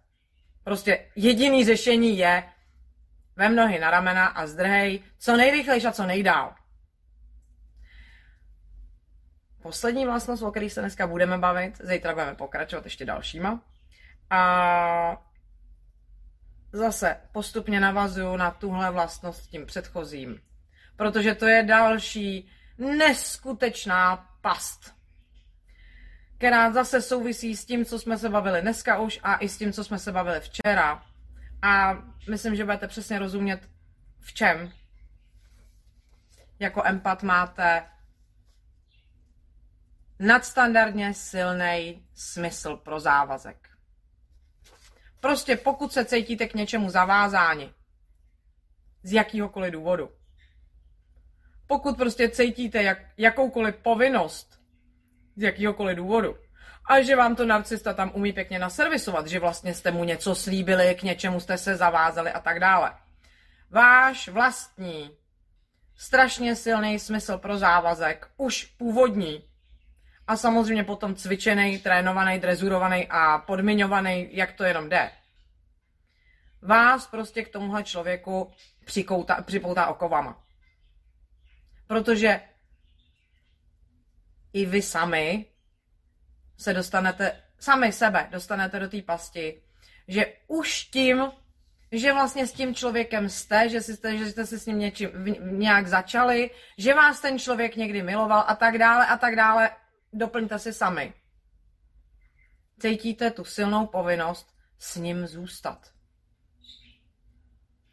Prostě 0.64 1.10
jediný 1.16 1.64
řešení 1.64 2.18
je 2.18 2.44
ve 3.36 3.48
nohy 3.48 3.78
na 3.78 3.90
ramena 3.90 4.26
a 4.26 4.46
zdrhej 4.46 5.02
co 5.18 5.36
nejrychlejší 5.36 5.86
a 5.86 5.92
co 5.92 6.06
nejdál. 6.06 6.54
Poslední 9.62 10.06
vlastnost, 10.06 10.42
o 10.42 10.50
které 10.50 10.70
se 10.70 10.80
dneska 10.80 11.06
budeme 11.06 11.38
bavit, 11.38 11.80
zítra 11.84 12.12
budeme 12.12 12.34
pokračovat 12.34 12.84
ještě 12.84 13.04
dalšíma. 13.04 13.62
A 14.30 15.22
zase 16.72 17.20
postupně 17.32 17.80
navazuju 17.80 18.36
na 18.36 18.50
tuhle 18.50 18.90
vlastnost 18.90 19.50
tím 19.50 19.66
předchozím. 19.66 20.40
Protože 20.96 21.34
to 21.34 21.46
je 21.46 21.62
další 21.62 22.50
neskutečná 22.78 24.16
past, 24.40 24.94
která 26.38 26.72
zase 26.72 27.02
souvisí 27.02 27.56
s 27.56 27.64
tím, 27.64 27.84
co 27.84 27.98
jsme 27.98 28.18
se 28.18 28.28
bavili 28.28 28.62
dneska 28.62 28.98
už 28.98 29.20
a 29.22 29.36
i 29.36 29.48
s 29.48 29.58
tím, 29.58 29.72
co 29.72 29.84
jsme 29.84 29.98
se 29.98 30.12
bavili 30.12 30.40
včera. 30.40 31.02
A 31.62 31.92
myslím, 32.30 32.56
že 32.56 32.64
budete 32.64 32.88
přesně 32.88 33.18
rozumět, 33.18 33.68
v 34.20 34.34
čem 34.34 34.72
jako 36.58 36.82
empat 36.84 37.22
máte 37.22 37.86
nadstandardně 40.18 41.14
silný 41.14 42.06
smysl 42.14 42.76
pro 42.76 43.00
závazek. 43.00 43.68
Prostě 45.20 45.56
pokud 45.56 45.92
se 45.92 46.04
cítíte 46.04 46.48
k 46.48 46.54
něčemu 46.54 46.90
zavázáni, 46.90 47.74
z 49.02 49.12
jakýhokoliv 49.12 49.72
důvodu, 49.72 50.10
pokud 51.66 51.96
prostě 51.96 52.28
cítíte 52.28 52.82
jak, 52.82 52.98
jakoukoliv 53.16 53.76
povinnost 53.76 54.60
z 55.36 55.42
jakýhokoliv 55.42 55.96
důvodu, 55.96 56.36
a 56.88 57.02
že 57.02 57.16
vám 57.16 57.36
to 57.36 57.46
narcista 57.46 57.94
tam 57.94 58.10
umí 58.14 58.32
pěkně 58.32 58.58
naservisovat, 58.58 59.26
že 59.26 59.40
vlastně 59.40 59.74
jste 59.74 59.90
mu 59.90 60.04
něco 60.04 60.34
slíbili, 60.34 60.94
k 60.94 61.02
něčemu 61.02 61.40
jste 61.40 61.58
se 61.58 61.76
zavázali 61.76 62.32
a 62.32 62.40
tak 62.40 62.60
dále. 62.60 62.92
Váš 63.70 64.28
vlastní, 64.28 65.10
strašně 65.96 66.56
silný 66.56 66.98
smysl 66.98 67.38
pro 67.38 67.58
závazek, 67.58 68.28
už 68.36 68.64
původní, 68.64 69.42
a 70.26 70.36
samozřejmě 70.36 70.84
potom 70.84 71.14
cvičený, 71.14 71.78
trénovaný, 71.78 72.38
drezurovaný 72.38 73.06
a 73.10 73.38
podmiňovaný, 73.38 74.28
jak 74.32 74.52
to 74.52 74.64
jenom 74.64 74.88
jde, 74.88 75.10
vás 76.62 77.06
prostě 77.06 77.42
k 77.42 77.52
tomuhle 77.52 77.84
člověku 77.84 78.50
připoutá 79.44 79.86
okovama. 79.86 80.45
Protože 81.86 82.40
i 84.52 84.66
vy 84.66 84.82
sami 84.82 85.46
se 86.58 86.74
dostanete, 86.74 87.42
sami 87.58 87.92
sebe 87.92 88.28
dostanete 88.32 88.80
do 88.80 88.88
té 88.88 89.02
pasti, 89.02 89.62
že 90.08 90.36
už 90.46 90.84
tím, 90.84 91.32
že 91.92 92.12
vlastně 92.12 92.46
s 92.46 92.52
tím 92.52 92.74
člověkem 92.74 93.28
jste, 93.28 93.68
že, 93.68 93.80
jste, 93.80 94.18
že 94.18 94.30
jste 94.30 94.46
se 94.46 94.58
s 94.58 94.66
ním 94.66 94.78
něčím, 94.78 95.10
nějak 95.40 95.86
začali, 95.86 96.50
že 96.78 96.94
vás 96.94 97.20
ten 97.20 97.38
člověk 97.38 97.76
někdy 97.76 98.02
miloval 98.02 98.44
a 98.46 98.56
tak 98.56 98.78
dále 98.78 99.06
a 99.06 99.16
tak 99.16 99.36
dále, 99.36 99.70
doplňte 100.12 100.58
si 100.58 100.72
sami. 100.72 101.14
Cítíte 102.80 103.30
tu 103.30 103.44
silnou 103.44 103.86
povinnost 103.86 104.54
s 104.78 104.96
ním 104.96 105.26
zůstat. 105.26 105.92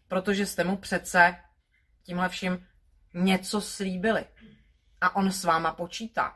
Protože 0.07 0.45
jste 0.45 0.63
mu 0.63 0.77
přece 0.77 1.35
tímhle 2.03 2.29
vším 2.29 2.67
něco 3.13 3.61
slíbili 3.61 4.25
a 5.01 5.15
on 5.15 5.31
s 5.31 5.43
váma 5.43 5.73
počítá. 5.73 6.35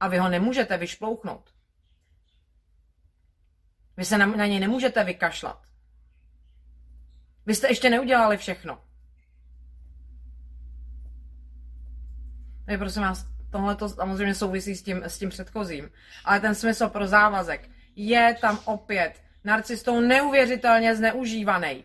A 0.00 0.08
vy 0.08 0.18
ho 0.18 0.28
nemůžete 0.28 0.78
vyšplouchnout. 0.78 1.54
Vy 3.96 4.04
se 4.04 4.18
na, 4.18 4.26
na 4.26 4.46
něj 4.46 4.60
nemůžete 4.60 5.04
vykašlat. 5.04 5.66
Vy 7.46 7.54
jste 7.54 7.68
ještě 7.68 7.90
neudělali 7.90 8.36
všechno. 8.36 8.84
Takže 12.64 12.78
prosím 12.78 13.02
vás, 13.02 13.26
tohle 13.50 13.76
to 13.76 13.88
samozřejmě 13.88 14.34
souvisí 14.34 14.74
s 14.74 14.82
tím, 14.82 15.02
s 15.02 15.18
tím 15.18 15.30
předchozím. 15.30 15.90
Ale 16.24 16.40
ten 16.40 16.54
smysl 16.54 16.88
pro 16.88 17.06
závazek 17.06 17.70
je 17.96 18.36
tam 18.40 18.60
opět 18.64 19.22
narcistou 19.44 20.00
neuvěřitelně 20.00 20.96
zneužívaný. 20.96 21.84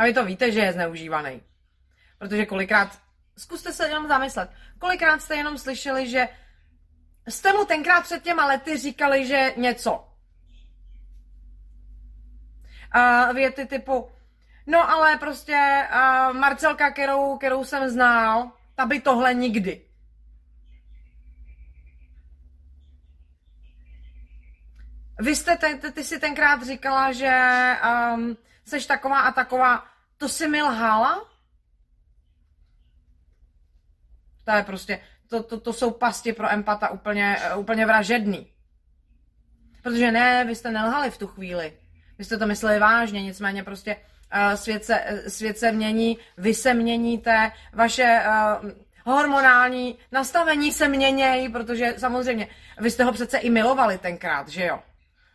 A 0.00 0.04
vy 0.04 0.14
to 0.14 0.24
víte, 0.24 0.52
že 0.52 0.60
je 0.60 0.72
zneužívaný. 0.72 1.42
Protože 2.18 2.46
kolikrát, 2.46 3.00
zkuste 3.36 3.72
se 3.72 3.88
jenom 3.88 4.08
zamyslet, 4.08 4.50
kolikrát 4.78 5.22
jste 5.22 5.36
jenom 5.36 5.58
slyšeli, 5.58 6.10
že 6.10 6.28
jste 7.28 7.52
mu 7.52 7.64
tenkrát 7.64 8.00
před 8.00 8.22
těma 8.22 8.46
lety 8.46 8.78
říkali, 8.78 9.26
že 9.26 9.54
něco. 9.56 10.08
A 12.90 13.32
věty 13.32 13.66
typu, 13.66 14.10
no 14.66 14.90
ale 14.90 15.16
prostě 15.16 15.88
Marcelka, 16.32 16.90
kterou, 16.90 17.38
kterou 17.38 17.64
jsem 17.64 17.88
znal, 17.88 18.52
ta 18.74 18.86
by 18.86 19.00
tohle 19.00 19.34
nikdy. 19.34 19.84
Vy 25.18 25.36
jste, 25.36 25.56
ten, 25.56 25.78
ty, 25.78 25.92
ty 25.92 26.04
si 26.04 26.20
tenkrát 26.20 26.62
říkala, 26.62 27.12
že 27.12 27.32
um, 28.14 28.36
seš 28.64 28.86
taková 28.86 29.20
a 29.20 29.32
taková, 29.32 29.89
to 30.20 30.28
si 30.28 30.48
mi 30.48 30.62
lhala? 30.62 31.24
To 34.44 34.50
je 34.52 34.62
prostě, 34.62 35.00
to, 35.28 35.42
to, 35.42 35.60
to 35.60 35.72
jsou 35.72 35.90
pasti 35.90 36.32
pro 36.32 36.52
empata 36.52 36.90
úplně, 36.90 37.36
úplně 37.56 37.86
vražedný. 37.86 38.52
Protože 39.82 40.12
ne, 40.12 40.44
vy 40.44 40.54
jste 40.54 40.70
nelhali 40.70 41.10
v 41.10 41.18
tu 41.18 41.26
chvíli. 41.26 41.72
Vy 42.18 42.24
jste 42.24 42.38
to 42.38 42.46
mysleli 42.46 42.78
vážně, 42.78 43.22
nicméně 43.22 43.64
prostě 43.64 43.96
uh, 43.96 44.54
svět, 44.54 44.84
se, 44.84 45.24
svět 45.28 45.58
se 45.58 45.72
mění, 45.72 46.18
vy 46.36 46.54
se 46.54 46.74
měníte, 46.74 47.52
vaše 47.72 48.22
uh, 48.62 48.70
hormonální 49.04 49.98
nastavení 50.12 50.72
se 50.72 50.88
měnějí, 50.88 51.48
protože 51.48 51.94
samozřejmě 51.98 52.48
vy 52.78 52.90
jste 52.90 53.04
ho 53.04 53.12
přece 53.12 53.38
i 53.38 53.50
milovali 53.50 53.98
tenkrát, 53.98 54.48
že 54.48 54.66
jo? 54.66 54.82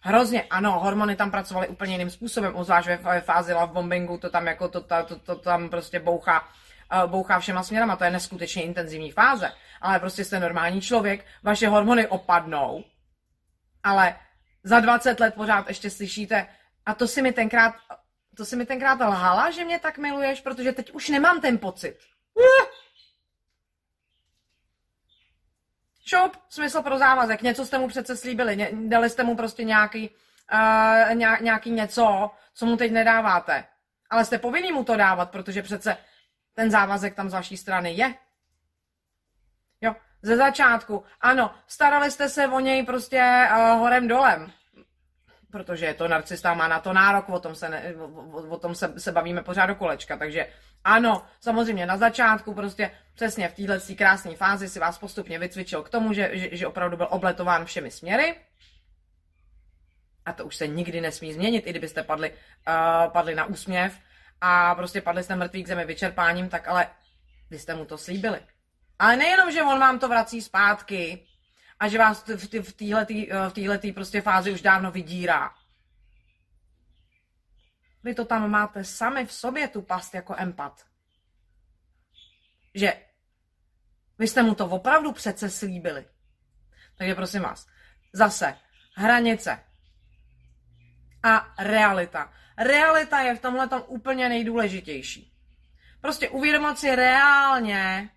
Hrozně, 0.07 0.43
ano, 0.43 0.79
hormony 0.79 1.15
tam 1.15 1.31
pracovaly 1.31 1.67
úplně 1.67 1.93
jiným 1.93 2.09
způsobem, 2.09 2.55
obzvlášť 2.55 2.87
ve 2.87 3.21
fázi 3.21 3.53
love 3.53 3.73
bombingu, 3.73 4.17
to 4.17 4.29
tam 4.29 4.47
jako 4.47 4.67
to, 4.67 4.81
to, 4.81 4.95
to, 5.07 5.19
to 5.19 5.35
tam 5.35 5.69
prostě 5.69 5.99
bouchá, 5.99 6.47
uh, 6.93 7.09
bouchá 7.09 7.39
všema 7.39 7.63
směrama, 7.63 7.95
to 7.95 8.03
je 8.03 8.09
neskutečně 8.09 8.63
intenzivní 8.63 9.11
fáze, 9.11 9.51
ale 9.81 9.99
prostě 9.99 10.25
jste 10.25 10.39
normální 10.39 10.81
člověk, 10.81 11.25
vaše 11.43 11.67
hormony 11.67 12.07
opadnou, 12.07 12.83
ale 13.83 14.15
za 14.63 14.79
20 14.79 15.19
let 15.19 15.33
pořád 15.33 15.67
ještě 15.67 15.89
slyšíte, 15.89 16.47
a 16.85 16.93
to 16.93 17.07
si 17.07 17.21
mi 17.21 17.31
tenkrát, 17.31 17.75
to 18.37 18.45
si 18.45 18.55
mi 18.55 18.65
tenkrát 18.65 18.99
lhala, 18.99 19.51
že 19.51 19.65
mě 19.65 19.79
tak 19.79 19.97
miluješ, 19.97 20.41
protože 20.41 20.71
teď 20.71 20.91
už 20.91 21.09
nemám 21.09 21.41
ten 21.41 21.57
pocit. 21.57 21.97
Uh! 22.33 22.74
Šop, 26.07 26.37
smysl 26.49 26.81
pro 26.81 26.97
závazek, 26.97 27.41
něco 27.41 27.65
jste 27.65 27.77
mu 27.77 27.87
přece 27.87 28.17
slíbili, 28.17 28.69
dali 28.71 29.09
jste 29.09 29.23
mu 29.23 29.35
prostě 29.35 29.63
nějaký, 29.63 30.09
uh, 30.53 31.15
nějaký 31.41 31.71
něco, 31.71 32.31
co 32.53 32.65
mu 32.65 32.77
teď 32.77 32.91
nedáváte. 32.91 33.65
Ale 34.09 34.25
jste 34.25 34.37
povinni 34.37 34.71
mu 34.71 34.83
to 34.83 34.95
dávat, 34.95 35.31
protože 35.31 35.63
přece 35.63 35.97
ten 36.53 36.71
závazek 36.71 37.15
tam 37.15 37.29
z 37.29 37.33
vaší 37.33 37.57
strany 37.57 37.93
je. 37.93 38.13
Jo, 39.81 39.95
ze 40.21 40.37
začátku, 40.37 41.03
ano, 41.21 41.55
starali 41.67 42.11
jste 42.11 42.29
se 42.29 42.47
o 42.47 42.59
něj 42.59 42.85
prostě 42.85 43.47
uh, 43.51 43.79
horem 43.79 44.07
dolem, 44.07 44.51
protože 45.55 45.85
je 45.85 45.93
to 45.93 46.07
narcista, 46.07 46.53
má 46.53 46.67
na 46.67 46.79
to 46.79 46.93
nárok, 46.93 47.29
o 47.29 47.39
tom 47.39 47.55
se, 47.55 47.69
ne, 47.69 47.95
o, 47.95 48.37
o 48.47 48.57
tom 48.59 48.75
se, 48.75 48.99
se 48.99 49.11
bavíme 49.11 49.43
pořád 49.43 49.65
do 49.65 49.75
kolečka, 49.75 50.17
takže 50.17 50.47
ano, 50.83 51.23
samozřejmě 51.39 51.85
na 51.85 51.97
začátku 51.97 52.53
prostě 52.53 52.91
přesně 53.15 53.47
v 53.47 53.55
této 53.55 53.95
krásné 53.95 54.35
fázi 54.35 54.69
si 54.69 54.79
vás 54.79 54.97
postupně 54.97 55.39
vycvičil 55.39 55.83
k 55.83 55.89
tomu, 55.89 56.13
že, 56.13 56.29
že, 56.33 56.49
že 56.51 56.67
opravdu 56.67 56.97
byl 56.97 57.07
obletován 57.09 57.65
všemi 57.65 57.91
směry. 57.91 58.35
A 60.25 60.33
to 60.33 60.45
už 60.45 60.55
se 60.55 60.67
nikdy 60.67 61.01
nesmí 61.01 61.33
změnit, 61.33 61.67
i 61.67 61.69
kdybyste 61.69 62.03
padli, 62.03 62.31
uh, 62.31 63.11
padli 63.11 63.35
na 63.35 63.45
úsměv 63.45 63.95
a 64.41 64.75
prostě 64.75 65.01
padli 65.01 65.23
jste 65.23 65.35
mrtví 65.35 65.63
k 65.63 65.67
zemi 65.67 65.85
vyčerpáním, 65.85 66.49
tak 66.49 66.67
ale 66.67 66.87
vy 67.49 67.59
jste 67.59 67.75
mu 67.75 67.85
to 67.85 67.97
slíbili. 67.97 68.39
Ale 68.99 69.15
nejenom, 69.15 69.51
že 69.51 69.63
on 69.63 69.79
vám 69.79 69.99
to 69.99 70.07
vrací 70.07 70.41
zpátky 70.41 71.25
a 71.79 71.87
že 71.87 71.97
vás 71.97 72.23
v 72.23 72.73
této 73.53 73.89
v 73.89 73.93
prostě 73.93 74.21
fázi 74.21 74.51
už 74.51 74.61
dávno 74.61 74.91
vydírá. 74.91 75.55
Vy 78.03 78.15
to 78.15 78.25
tam 78.25 78.51
máte 78.51 78.83
sami 78.83 79.25
v 79.25 79.33
sobě, 79.33 79.67
tu 79.67 79.81
past 79.81 80.13
jako 80.13 80.35
empat. 80.37 80.85
Že 82.73 82.93
vy 84.19 84.27
jste 84.27 84.43
mu 84.43 84.55
to 84.55 84.65
opravdu 84.65 85.11
přece 85.11 85.49
slíbili. 85.49 86.05
Takže 86.97 87.15
prosím 87.15 87.41
vás, 87.41 87.67
zase 88.13 88.57
hranice 88.95 89.59
a 91.23 91.53
realita. 91.59 92.33
Realita 92.57 93.19
je 93.19 93.35
v 93.35 93.41
tomhle 93.41 93.67
tom 93.67 93.83
úplně 93.87 94.29
nejdůležitější. 94.29 95.33
Prostě 96.01 96.29
uvědomit 96.29 96.79
si 96.79 96.95
reálně, 96.95 98.09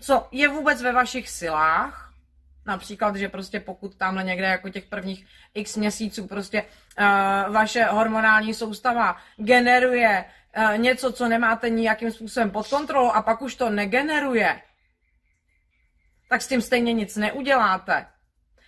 co 0.00 0.28
je 0.32 0.48
vůbec 0.48 0.82
ve 0.82 0.92
vašich 0.92 1.28
silách 1.28 2.05
Například, 2.66 3.16
že 3.16 3.28
prostě 3.28 3.60
pokud 3.60 3.94
tamhle 3.94 4.24
někde 4.24 4.46
jako 4.46 4.68
těch 4.68 4.84
prvních 4.84 5.26
x 5.54 5.76
měsíců 5.76 6.26
prostě 6.26 6.62
uh, 6.62 7.54
vaše 7.54 7.84
hormonální 7.84 8.54
soustava 8.54 9.16
generuje 9.36 10.24
uh, 10.56 10.78
něco, 10.78 11.12
co 11.12 11.28
nemáte 11.28 11.70
nijakým 11.70 12.12
způsobem 12.12 12.50
pod 12.50 12.68
kontrolou 12.68 13.10
a 13.10 13.22
pak 13.22 13.42
už 13.42 13.54
to 13.54 13.70
negeneruje, 13.70 14.62
tak 16.28 16.42
s 16.42 16.48
tím 16.48 16.62
stejně 16.62 16.92
nic 16.92 17.16
neuděláte. 17.16 18.06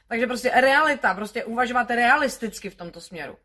Takže 0.08 0.26
prostě 0.26 0.50
realita, 0.54 1.14
prostě 1.14 1.44
uvažovat 1.44 1.90
realisticky 1.90 2.70
v 2.70 2.74
tomto 2.74 3.00
směru. 3.00 3.36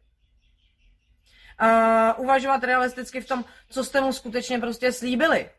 Uh, 1.62 2.24
uvažovat 2.24 2.64
realisticky 2.64 3.22
v 3.22 3.28
tom, 3.28 3.46
co 3.70 3.84
jste 3.84 4.02
mu 4.02 4.14
skutečně 4.14 4.60
prostě 4.60 4.92
slíbili 4.92 5.50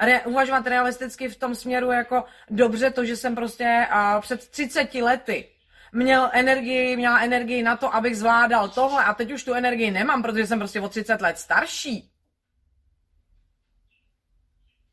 re, 0.00 0.20
uvažovat 0.20 0.66
realisticky 0.66 1.28
v 1.28 1.38
tom 1.38 1.54
směru 1.54 1.90
jako 1.90 2.24
dobře 2.50 2.90
to, 2.90 3.04
že 3.04 3.16
jsem 3.16 3.34
prostě 3.34 3.86
uh, 3.92 4.20
před 4.20 4.48
30 4.48 4.94
lety 4.94 5.48
měl 5.92 6.30
energii, 6.32 6.96
měla 6.96 7.20
energii 7.20 7.62
na 7.62 7.76
to, 7.76 7.94
abych 7.94 8.16
zvládal 8.16 8.68
tohle 8.68 9.04
a 9.04 9.14
teď 9.14 9.32
už 9.32 9.44
tu 9.44 9.54
energii 9.54 9.90
nemám, 9.90 10.22
protože 10.22 10.46
jsem 10.46 10.58
prostě 10.58 10.80
o 10.80 10.88
30 10.88 11.20
let 11.20 11.38
starší. 11.38 12.10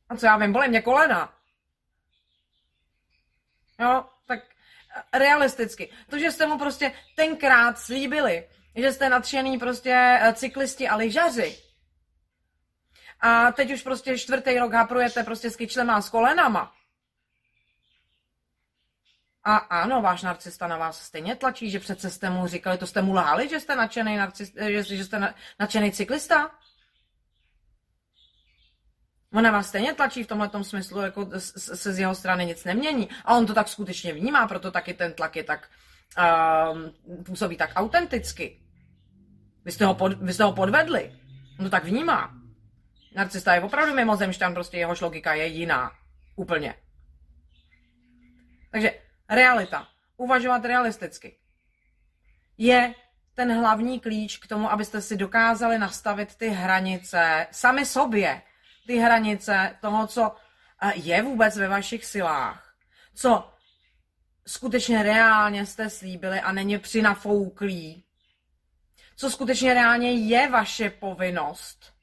A 0.09 0.15
co 0.15 0.25
já 0.25 0.37
vím, 0.37 0.53
bolí 0.53 0.69
mě 0.69 0.81
kolena. 0.81 1.33
Jo, 3.79 4.05
tak 4.25 4.39
realisticky. 5.13 5.89
To, 6.09 6.19
že 6.19 6.31
jste 6.31 6.47
mu 6.47 6.57
prostě 6.57 6.91
tenkrát 7.15 7.79
slíbili, 7.79 8.49
že 8.75 8.93
jste 8.93 9.09
nadšený 9.09 9.59
prostě 9.59 10.19
e, 10.21 10.33
cyklisti 10.33 10.87
a 10.87 10.95
lyžaři, 10.95 11.57
a 13.19 13.51
teď 13.51 13.73
už 13.73 13.81
prostě 13.81 14.17
čtvrtý 14.17 14.59
rok 14.59 14.73
haprujete 14.73 15.23
prostě 15.23 15.49
s 15.49 15.55
kyčlema 15.55 15.95
a 15.95 16.01
s 16.01 16.09
kolenama. 16.09 16.73
A 19.43 19.57
ano, 19.57 20.01
váš 20.01 20.21
narcista 20.21 20.67
na 20.67 20.77
vás 20.77 21.01
stejně 21.01 21.35
tlačí, 21.35 21.69
že 21.71 21.79
přece 21.79 22.09
jste 22.09 22.29
mu 22.29 22.47
říkali, 22.47 22.77
to 22.77 22.87
jste 22.87 23.01
mu 23.01 23.13
lhali, 23.13 23.49
že 23.49 23.59
jste 23.59 23.75
nadšený, 23.75 24.17
narcist, 24.17 24.53
že, 24.67 24.83
že 24.83 25.05
jste 25.05 25.33
nadšený 25.59 25.91
cyklista? 25.91 26.51
On 29.33 29.43
na 29.43 29.51
vás 29.51 29.67
stejně 29.67 29.93
tlačí 29.93 30.23
v 30.23 30.27
tomhle 30.27 30.49
smyslu, 30.61 31.01
jako 31.01 31.29
se 31.39 31.93
z 31.93 31.99
jeho 31.99 32.15
strany 32.15 32.45
nic 32.45 32.63
nemění. 32.63 33.09
A 33.25 33.37
on 33.37 33.45
to 33.45 33.53
tak 33.53 33.67
skutečně 33.67 34.13
vnímá, 34.13 34.47
proto 34.47 34.71
taky 34.71 34.93
ten 34.93 35.13
tlak 35.13 35.35
je 35.35 35.43
tak, 35.43 35.69
uh, 36.17 37.23
působí 37.23 37.57
tak 37.57 37.71
autenticky. 37.75 38.61
Vy 39.65 39.71
jste, 39.71 39.85
ho 39.85 39.95
pod, 39.95 40.13
vy 40.13 40.33
jste 40.33 40.43
ho 40.43 40.53
podvedli. 40.53 41.15
On 41.59 41.65
to 41.65 41.71
tak 41.71 41.83
vnímá. 41.83 42.36
Narcista 43.15 43.53
je 43.53 43.61
opravdu 43.61 43.93
mimozemšťan, 43.93 44.53
prostě 44.53 44.77
jehož 44.77 45.01
logika 45.01 45.33
je 45.33 45.45
jiná. 45.45 45.91
Úplně. 46.35 46.75
Takže 48.71 48.99
realita. 49.29 49.87
Uvažovat 50.17 50.65
realisticky. 50.65 51.37
Je 52.57 52.93
ten 53.33 53.59
hlavní 53.59 53.99
klíč 53.99 54.37
k 54.37 54.47
tomu, 54.47 54.71
abyste 54.71 55.01
si 55.01 55.17
dokázali 55.17 55.77
nastavit 55.77 56.35
ty 56.35 56.47
hranice 56.47 57.47
sami 57.51 57.85
sobě. 57.85 58.41
Ty 58.87 58.97
hranice 58.97 59.77
toho, 59.81 60.07
co 60.07 60.35
eh, 60.81 60.91
je 60.95 61.21
vůbec 61.21 61.57
ve 61.57 61.67
vašich 61.67 62.05
silách. 62.05 62.75
Co 63.15 63.53
skutečně 64.47 65.03
reálně 65.03 65.65
jste 65.65 65.89
slíbili 65.89 66.41
a 66.41 66.51
není 66.51 66.77
přinafouklý. 66.77 68.03
Co 69.15 69.29
skutečně 69.29 69.73
reálně 69.73 70.11
je 70.11 70.49
vaše 70.49 70.89
povinnost 70.89 71.96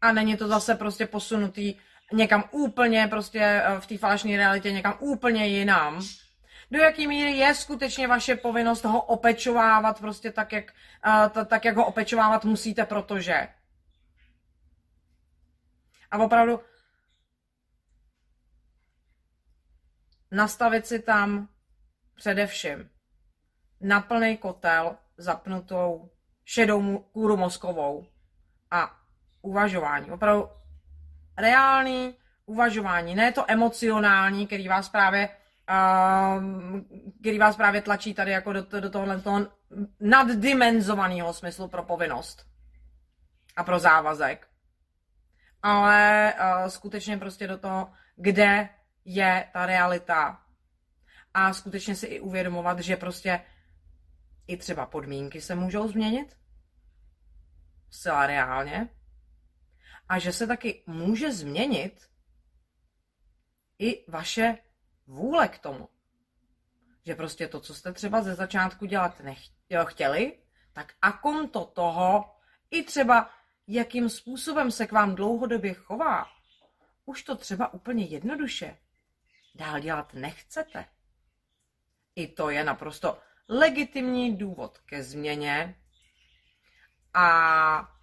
a 0.00 0.12
není 0.12 0.36
to 0.36 0.48
zase 0.48 0.74
prostě 0.74 1.06
posunutý 1.06 1.74
někam 2.12 2.44
úplně 2.50 3.06
prostě 3.06 3.40
eh, 3.40 3.80
v 3.80 3.86
té 3.86 3.98
falešné 3.98 4.36
realitě 4.36 4.72
někam 4.72 4.96
úplně 5.00 5.46
jinam. 5.46 6.02
Do 6.70 6.78
jaký 6.78 7.06
míry 7.06 7.30
je 7.30 7.54
skutečně 7.54 8.08
vaše 8.08 8.36
povinnost 8.36 8.84
ho 8.84 9.02
opečovávat 9.02 10.00
prostě 10.00 10.32
tak, 10.32 10.52
jak, 10.52 10.64
uh, 11.06 11.44
tak, 11.44 11.64
jak 11.64 11.76
ho 11.76 11.86
opečovávat 11.86 12.44
musíte, 12.44 12.84
protože. 12.84 13.48
A 16.10 16.18
opravdu 16.18 16.60
nastavit 20.30 20.86
si 20.86 21.02
tam 21.02 21.48
především 22.14 22.90
na 23.80 24.00
plný 24.00 24.36
kotel 24.36 24.96
zapnutou 25.16 26.10
šedou 26.44 26.98
kůru 26.98 27.36
mozkovou 27.36 28.06
a 28.70 28.99
uvažování. 29.42 30.10
Opravdu 30.10 30.48
reálný 31.36 32.14
uvažování, 32.46 33.14
ne 33.14 33.32
to 33.32 33.44
emocionální, 33.48 34.46
který 34.46 34.68
vás 34.68 34.88
právě 34.88 35.28
uh, 35.70 36.44
který 37.20 37.38
vás 37.38 37.56
právě 37.56 37.82
tlačí 37.82 38.14
tady 38.14 38.30
jako 38.30 38.52
do, 38.52 38.66
do 38.80 38.90
tohohle 38.90 39.20
toho 39.20 39.46
naddimenzovaného 40.00 41.32
smyslu 41.32 41.68
pro 41.68 41.82
povinnost 41.82 42.46
a 43.56 43.64
pro 43.64 43.78
závazek. 43.78 44.48
Ale 45.62 46.34
uh, 46.34 46.68
skutečně 46.68 47.16
prostě 47.16 47.46
do 47.46 47.58
toho, 47.58 47.92
kde 48.16 48.68
je 49.04 49.48
ta 49.52 49.66
realita 49.66 50.40
a 51.34 51.52
skutečně 51.52 51.94
si 51.94 52.06
i 52.06 52.20
uvědomovat, 52.20 52.78
že 52.78 52.96
prostě 52.96 53.40
i 54.46 54.56
třeba 54.56 54.86
podmínky 54.86 55.40
se 55.40 55.54
můžou 55.54 55.88
změnit. 55.88 56.36
Zcela 57.90 58.26
reálně. 58.26 58.88
A 60.10 60.18
že 60.18 60.32
se 60.32 60.46
taky 60.46 60.82
může 60.86 61.32
změnit 61.32 62.10
i 63.78 64.04
vaše 64.10 64.58
vůle 65.06 65.48
k 65.48 65.58
tomu. 65.58 65.88
Že 67.06 67.14
prostě 67.14 67.48
to, 67.48 67.60
co 67.60 67.74
jste 67.74 67.92
třeba 67.92 68.22
ze 68.22 68.34
začátku 68.34 68.86
dělat 68.86 69.20
nechtěli, 69.20 70.38
tak 70.72 70.94
a 71.02 71.12
konto 71.12 71.64
toho, 71.64 72.34
i 72.70 72.82
třeba 72.82 73.30
jakým 73.66 74.08
způsobem 74.08 74.70
se 74.70 74.86
k 74.86 74.92
vám 74.92 75.14
dlouhodobě 75.14 75.74
chová, 75.74 76.26
už 77.04 77.22
to 77.22 77.36
třeba 77.36 77.74
úplně 77.74 78.04
jednoduše 78.04 78.78
dál 79.54 79.80
dělat 79.80 80.14
nechcete. 80.14 80.84
I 82.16 82.26
to 82.26 82.50
je 82.50 82.64
naprosto 82.64 83.18
legitimní 83.48 84.36
důvod 84.36 84.78
ke 84.78 85.02
změně 85.02 85.80
a 87.14 87.99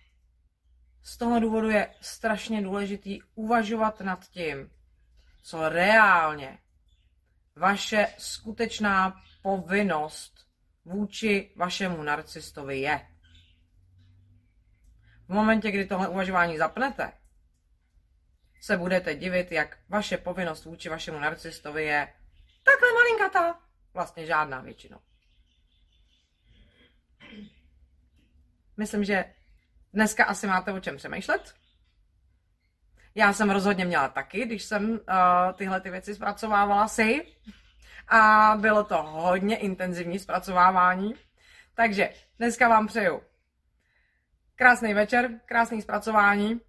z 1.08 1.18
toho 1.18 1.40
důvodu 1.40 1.70
je 1.70 1.96
strašně 2.02 2.62
důležitý 2.62 3.20
uvažovat 3.36 4.02
nad 4.02 4.28
tím, 4.28 4.72
co 5.44 5.70
reálně 5.70 6.58
vaše 7.56 8.08
skutečná 8.18 9.22
povinnost 9.42 10.48
vůči 10.86 11.54
vašemu 11.56 12.04
narcistovi 12.04 12.80
je. 12.80 13.08
V 15.28 15.34
momentě, 15.34 15.72
kdy 15.72 15.86
tohle 15.86 16.08
uvažování 16.08 16.58
zapnete, 16.58 17.12
se 18.62 18.78
budete 18.78 19.16
divit, 19.16 19.52
jak 19.52 19.78
vaše 19.90 20.18
povinnost 20.18 20.66
vůči 20.66 20.90
vašemu 20.90 21.20
narcistovi 21.20 21.86
je 21.86 22.14
takhle 22.64 22.94
malinkatá, 22.94 23.60
vlastně 23.94 24.26
žádná 24.26 24.62
většinou. 24.62 25.00
Myslím, 28.78 29.04
že 29.04 29.34
dneska 29.94 30.26
asi 30.26 30.48
máte 30.48 30.72
o 30.72 30.80
čem 30.80 30.98
přemýšlet. 30.98 31.54
Já 33.16 33.34
jsem 33.34 33.50
rozhodně 33.50 33.86
měla 33.86 34.08
taky, 34.10 34.46
když 34.46 34.64
jsem 34.64 34.90
uh, 34.90 34.98
tyhle 35.54 35.82
ty 35.82 35.90
věci 35.90 36.16
zpracovávala 36.16 36.88
si. 36.88 37.26
A 38.08 38.54
bylo 38.62 38.84
to 38.84 39.04
hodně 39.04 39.58
intenzivní 39.58 40.20
zpracovávání. 40.20 41.16
Takže 41.74 42.10
dneska 42.38 42.70
vám 42.70 42.88
přeju 42.88 43.22
krásný 44.56 44.94
večer, 44.94 45.40
krásný 45.46 45.82
zpracování. 45.82 46.62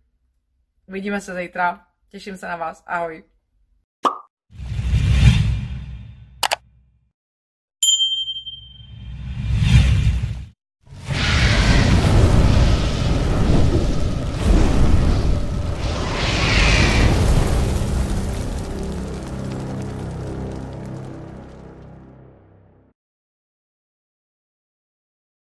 Vidíme 0.88 1.20
se 1.20 1.34
zítra. 1.34 1.86
Těším 2.08 2.36
se 2.36 2.48
na 2.48 2.56
vás. 2.56 2.84
Ahoj. 2.86 3.24